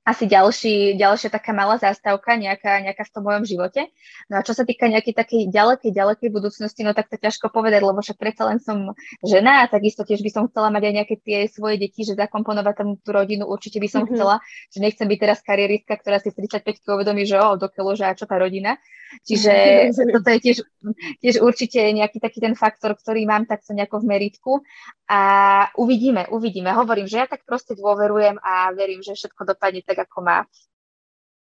asi 0.00 0.24
ďalší, 0.24 0.96
ďalšia 0.96 1.28
taká 1.28 1.52
malá 1.52 1.76
zástavka 1.76 2.32
nejaká, 2.32 2.80
nejaká 2.80 3.04
v 3.04 3.12
tom 3.12 3.22
mojom 3.28 3.44
živote. 3.44 3.92
No 4.32 4.40
a 4.40 4.44
čo 4.44 4.56
sa 4.56 4.64
týka 4.64 4.88
nejakej 4.88 5.12
takej 5.12 5.42
ďalekej, 5.52 5.92
ďalekej 5.92 6.28
budúcnosti, 6.32 6.80
no 6.80 6.96
tak 6.96 7.12
to 7.12 7.20
ťažko 7.20 7.52
povedať, 7.52 7.84
lebo 7.84 8.00
však 8.00 8.16
predsa 8.16 8.48
len 8.48 8.58
som 8.64 8.96
žena 9.20 9.62
a 9.62 9.68
takisto 9.68 10.02
tiež 10.08 10.24
by 10.24 10.30
som 10.32 10.48
chcela 10.48 10.72
mať 10.72 10.88
aj 10.88 10.94
nejaké 10.96 11.14
tie 11.20 11.38
svoje 11.52 11.76
deti, 11.76 12.08
že 12.08 12.16
zakomponovať 12.16 12.74
tam 12.80 12.88
tú 12.96 13.10
rodinu, 13.12 13.44
určite 13.44 13.76
by 13.76 13.88
som 13.92 14.02
mm-hmm. 14.02 14.16
chcela, 14.16 14.40
že 14.72 14.78
nechcem 14.80 15.04
byť 15.04 15.18
teraz 15.20 15.38
karieristka, 15.44 15.94
ktorá 16.00 16.16
si 16.16 16.32
35 16.32 16.80
uvedomí, 16.88 17.28
že 17.28 17.36
o, 17.36 17.60
dokeľu, 17.60 18.00
že 18.00 18.04
a 18.08 18.16
čo 18.16 18.24
tá 18.24 18.40
rodina. 18.40 18.80
Čiže 19.26 19.52
toto 20.14 20.28
je 20.30 20.38
tiež, 20.40 20.58
tiež 21.20 21.34
určite 21.42 21.80
nejaký 21.80 22.18
taký 22.22 22.38
ten 22.40 22.54
faktor, 22.54 22.94
ktorý 22.94 23.26
mám 23.26 23.46
takto 23.46 23.74
nejako 23.74 24.00
v 24.02 24.08
meritku 24.08 24.52
a 25.10 25.20
uvidíme, 25.74 26.30
uvidíme. 26.30 26.70
Hovorím, 26.72 27.10
že 27.10 27.22
ja 27.22 27.26
tak 27.26 27.42
proste 27.42 27.74
dôverujem 27.74 28.38
a 28.38 28.70
verím, 28.72 29.02
že 29.02 29.18
všetko 29.18 29.42
dopadne 29.44 29.82
tak, 29.82 30.06
ako 30.06 30.18
má. 30.22 30.38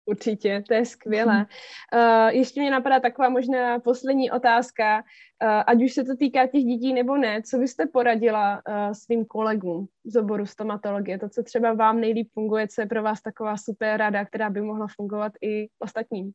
Určitě, 0.05 0.63
to 0.67 0.73
je 0.73 0.85
skvělé. 0.85 1.45
Uh, 1.93 2.27
ještě 2.27 2.61
mě 2.61 2.71
napadá 2.71 2.99
taková 2.99 3.29
možná 3.29 3.79
poslední 3.79 4.31
otázka, 4.31 4.97
uh, 4.97 5.63
ať 5.67 5.83
už 5.83 5.93
se 5.93 6.03
to 6.03 6.15
týká 6.15 6.47
těch 6.47 6.63
dětí 6.63 6.93
nebo 6.93 7.17
ne, 7.17 7.41
co 7.41 7.57
byste 7.57 7.85
poradila 7.85 8.55
uh, 8.67 8.93
svým 8.93 9.25
kolegům 9.25 9.87
z 10.05 10.15
oboru 10.15 10.45
stomatologie, 10.45 11.19
to, 11.19 11.29
co 11.29 11.43
třeba 11.43 11.73
vám 11.73 11.99
nejlíp 11.99 12.29
funguje, 12.33 12.67
co 12.67 12.81
je 12.81 12.87
pro 12.87 13.03
vás 13.03 13.21
taková 13.21 13.57
super 13.57 13.97
rada, 13.97 14.25
která 14.25 14.49
by 14.49 14.61
mohla 14.61 14.87
fungovat 14.95 15.31
i 15.41 15.67
ostatním? 15.79 16.31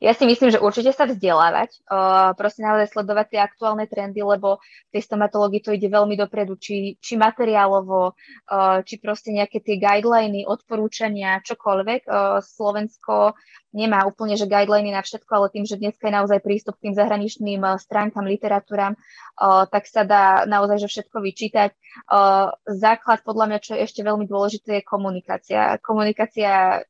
Ja 0.00 0.12
si 0.12 0.28
myslím, 0.28 0.52
že 0.52 0.60
určite 0.60 0.92
sa 0.92 1.08
vzdelávať, 1.08 1.80
uh, 1.88 2.36
proste 2.36 2.60
naozaj 2.60 2.92
sledovať 2.92 3.26
tie 3.32 3.40
aktuálne 3.40 3.86
trendy, 3.88 4.20
lebo 4.20 4.60
v 4.60 4.90
tej 4.92 5.02
stomatológii 5.08 5.62
to 5.64 5.70
ide 5.72 5.88
veľmi 5.88 6.18
dopredu, 6.18 6.58
či, 6.60 7.00
či 7.00 7.16
materiálovo, 7.16 8.12
uh, 8.12 8.78
či 8.84 9.00
proste 9.00 9.32
nejaké 9.32 9.64
tie 9.64 9.80
guideliny, 9.80 10.44
odporúčania, 10.44 11.40
čokoľvek. 11.40 12.00
Uh, 12.04 12.38
Slovensko 12.44 13.32
nemá 13.72 14.04
úplne, 14.04 14.36
že 14.36 14.50
guideliny 14.50 14.92
na 14.92 15.00
všetko, 15.00 15.32
ale 15.32 15.48
tým, 15.48 15.64
že 15.64 15.80
dneska 15.80 16.04
je 16.08 16.16
naozaj 16.20 16.38
prístup 16.44 16.76
k 16.76 16.90
tým 16.90 16.94
zahraničným 16.98 17.64
stránkam, 17.80 18.28
literatúram, 18.28 18.92
uh, 19.40 19.64
tak 19.70 19.88
sa 19.88 20.04
dá 20.04 20.44
naozaj 20.44 20.84
že 20.84 20.88
všetko 20.88 21.16
vyčítať. 21.24 21.70
Uh, 22.08 22.52
základ 22.68 23.24
podľa 23.24 23.46
mňa, 23.48 23.58
čo 23.64 23.72
je 23.76 23.84
ešte 23.88 24.04
veľmi 24.04 24.28
dôležité, 24.28 24.80
je 24.80 24.88
komunikácia. 24.88 25.80
Komunikácia 25.80 26.84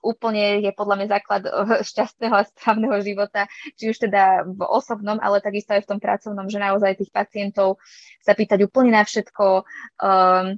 úplne 0.00 0.64
je 0.64 0.70
podľa 0.72 0.96
mňa 1.00 1.06
základ 1.08 1.42
eh, 1.46 1.52
šťastného 1.84 2.34
a 2.34 2.48
správneho 2.48 2.96
života, 3.04 3.46
či 3.76 3.92
už 3.92 3.96
teda 4.10 4.44
v 4.48 4.60
osobnom, 4.64 5.20
ale 5.20 5.44
takisto 5.44 5.76
aj 5.76 5.84
v 5.84 5.90
tom 5.96 6.00
pracovnom, 6.00 6.48
že 6.48 6.58
naozaj 6.60 6.98
tých 6.98 7.12
pacientov 7.12 7.80
sa 8.24 8.32
pýtať 8.36 8.64
úplne 8.64 8.96
na 8.96 9.04
všetko, 9.04 9.64
um, 10.00 10.56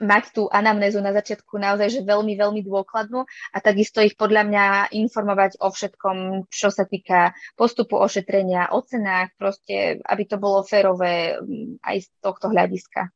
mať 0.00 0.24
tú 0.32 0.42
anamnézu 0.48 0.98
na 1.04 1.12
začiatku 1.12 1.60
naozaj 1.60 1.92
že 1.92 2.00
veľmi, 2.08 2.34
veľmi 2.40 2.60
dôkladnú 2.64 3.28
a 3.28 3.58
takisto 3.60 4.00
ich 4.00 4.16
podľa 4.16 4.48
mňa 4.48 4.64
informovať 4.96 5.60
o 5.60 5.68
všetkom, 5.68 6.48
čo 6.48 6.72
sa 6.72 6.88
týka 6.88 7.36
postupu 7.54 8.00
ošetrenia, 8.00 8.72
o 8.72 8.80
cenách, 8.80 9.36
proste, 9.36 10.00
aby 10.00 10.22
to 10.24 10.40
bolo 10.40 10.64
férové 10.64 11.36
mm, 11.36 11.84
aj 11.84 11.96
z 12.00 12.08
tohto 12.24 12.48
hľadiska. 12.48 13.12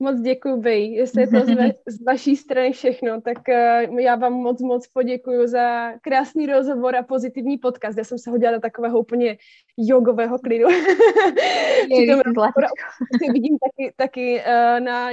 Moc 0.00 0.20
děkuji, 0.20 0.56
Bej. 0.56 0.92
Jestli 0.92 1.22
je 1.22 1.28
to 1.28 1.40
z, 1.40 1.50
ve, 1.50 1.70
z 1.86 2.04
vaší 2.04 2.36
strany 2.36 2.72
všechno, 2.72 3.20
tak 3.20 3.38
uh, 3.88 4.00
já 4.00 4.16
vám 4.16 4.32
moc, 4.32 4.62
moc 4.62 4.86
poděkuji 4.86 5.48
za 5.48 5.92
krásný 6.00 6.46
rozhovor 6.46 6.96
a 6.96 7.02
pozitivní 7.02 7.58
podcast. 7.58 7.98
Já 7.98 8.04
jsem 8.04 8.18
se 8.18 8.30
hodila 8.30 8.52
do 8.52 8.60
takového 8.60 9.00
úplně 9.00 9.36
jogového 9.76 10.38
klidu. 10.38 10.68
Je, 10.68 12.06
Při 13.18 13.32
vidím 13.32 13.58
taky, 13.58 13.94
taky 13.96 14.40
uh, 14.40 14.80
na, 14.80 15.10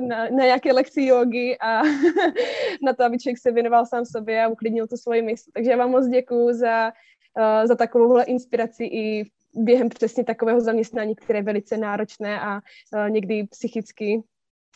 na, 0.00 0.24
na 0.24 0.44
nějaké 0.44 0.72
lekci 0.72 1.04
jogy 1.04 1.56
a 1.60 1.82
na 2.82 2.92
to, 2.92 3.04
aby 3.04 3.18
člověk 3.18 3.38
se 3.38 3.52
věnoval 3.52 3.86
sám 3.86 4.04
sobě 4.04 4.44
a 4.44 4.48
uklidnil 4.48 4.86
tu 4.86 4.96
svoji 4.96 5.22
mysl. 5.22 5.50
Takže 5.54 5.70
já 5.70 5.76
vám 5.76 5.90
moc 5.90 6.06
děkuji 6.06 6.52
za, 6.52 6.92
uh, 7.38 7.66
za 7.66 7.74
takovouhle 7.74 8.24
inspiraci 8.24 8.84
i 8.84 9.24
během 9.54 9.88
přesně 9.88 10.24
takového 10.24 10.60
zaměstnání, 10.60 11.14
které 11.16 11.38
je 11.38 11.42
velice 11.42 11.76
náročné 11.76 12.40
a 12.40 12.54
uh, 12.56 13.10
někdy 13.10 13.46
psychicky 13.50 14.22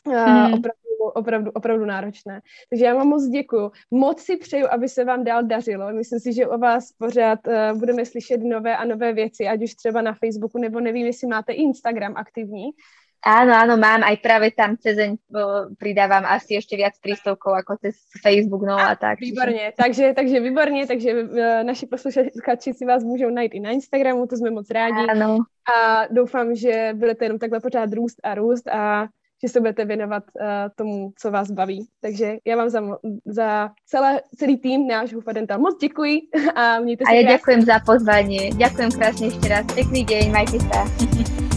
mm. 0.06 0.54
opravdu, 0.54 0.84
opravdu, 1.14 1.50
opravdu 1.50 1.84
náročné. 1.84 2.40
Takže 2.70 2.84
já 2.84 2.94
vám 2.94 3.08
moc 3.08 3.24
děkuju. 3.24 3.70
Moc 3.90 4.20
si 4.20 4.37
přeju, 4.37 4.66
aby 4.70 4.88
se 4.88 5.04
vám 5.04 5.24
dál 5.24 5.42
dařilo. 5.42 5.92
Myslím 5.92 6.20
si, 6.20 6.32
že 6.32 6.46
o 6.46 6.58
vás 6.58 6.92
pořád 6.92 7.38
uh, 7.46 7.78
budeme 7.78 8.06
slyšet 8.06 8.40
nové 8.42 8.76
a 8.76 8.84
nové 8.84 9.12
věci, 9.12 9.46
ať 9.46 9.62
už 9.62 9.74
třeba 9.74 10.02
na 10.02 10.14
Facebooku, 10.14 10.58
nebo 10.58 10.80
nevím, 10.80 11.06
jestli 11.06 11.28
máte 11.28 11.52
Instagram 11.52 12.12
aktivní. 12.16 12.64
Áno, 13.24 13.56
áno, 13.56 13.80
mám 13.80 14.04
aj 14.04 14.20
práve 14.20 14.52
tam 14.52 14.76
cez 14.76 15.00
deň 15.00 15.16
pridávam 15.80 16.28
asi 16.28 16.60
ešte 16.60 16.76
viac 16.76 16.92
prístovkov 17.00 17.56
ako 17.56 17.80
cez 17.80 17.96
Facebook, 18.20 18.68
no 18.68 18.76
a 18.76 18.92
tak. 19.00 19.20
Výborně, 19.20 19.72
takže, 19.76 20.12
takže 20.12 20.40
výborně, 20.40 20.87
takže 20.87 21.24
uh, 21.24 21.64
naši 21.64 21.87
posluchači 21.87 22.72
si 22.74 22.84
vás 22.84 23.04
můžou 23.04 23.30
najít 23.30 23.54
i 23.54 23.60
na 23.60 23.70
Instagramu, 23.70 24.26
to 24.26 24.37
jsme 24.37 24.50
moc 24.50 24.70
rádi. 24.70 25.08
Áno. 25.08 25.38
A 25.64 26.04
doufám, 26.10 26.54
že 26.54 26.92
budete 26.94 27.24
jenom 27.24 27.38
takhle 27.38 27.60
pořád 27.60 27.92
růst 27.92 28.20
a 28.24 28.34
růst 28.34 28.68
a 28.68 29.06
že 29.44 29.48
se 29.48 29.60
budete 29.60 29.84
věnovat 29.84 30.22
uh, 30.40 30.46
tomu, 30.76 31.12
co 31.18 31.30
vás 31.30 31.50
baví. 31.50 31.88
Takže 32.00 32.37
já 32.44 32.56
vám 32.56 32.68
za, 32.68 32.80
za 33.24 33.70
celé, 33.87 34.20
celý 34.37 34.56
tým 34.58 34.87
náš 34.87 35.12
Hufadental 35.12 35.58
moc 35.58 35.78
děkuji 35.80 36.20
a 36.54 36.80
mějte 36.80 37.04
se 37.04 37.16
A 37.16 37.20
krásne. 37.20 37.32
ďakujem 37.32 37.60
za 37.62 37.76
pozvanie. 37.87 38.42
Ďakujem 38.56 38.90
krásne 38.92 39.26
ešte 39.32 39.46
raz. 39.48 39.64
Pekný 39.72 40.04
deň, 40.04 40.24
majte 40.32 40.58
sa. 40.60 40.84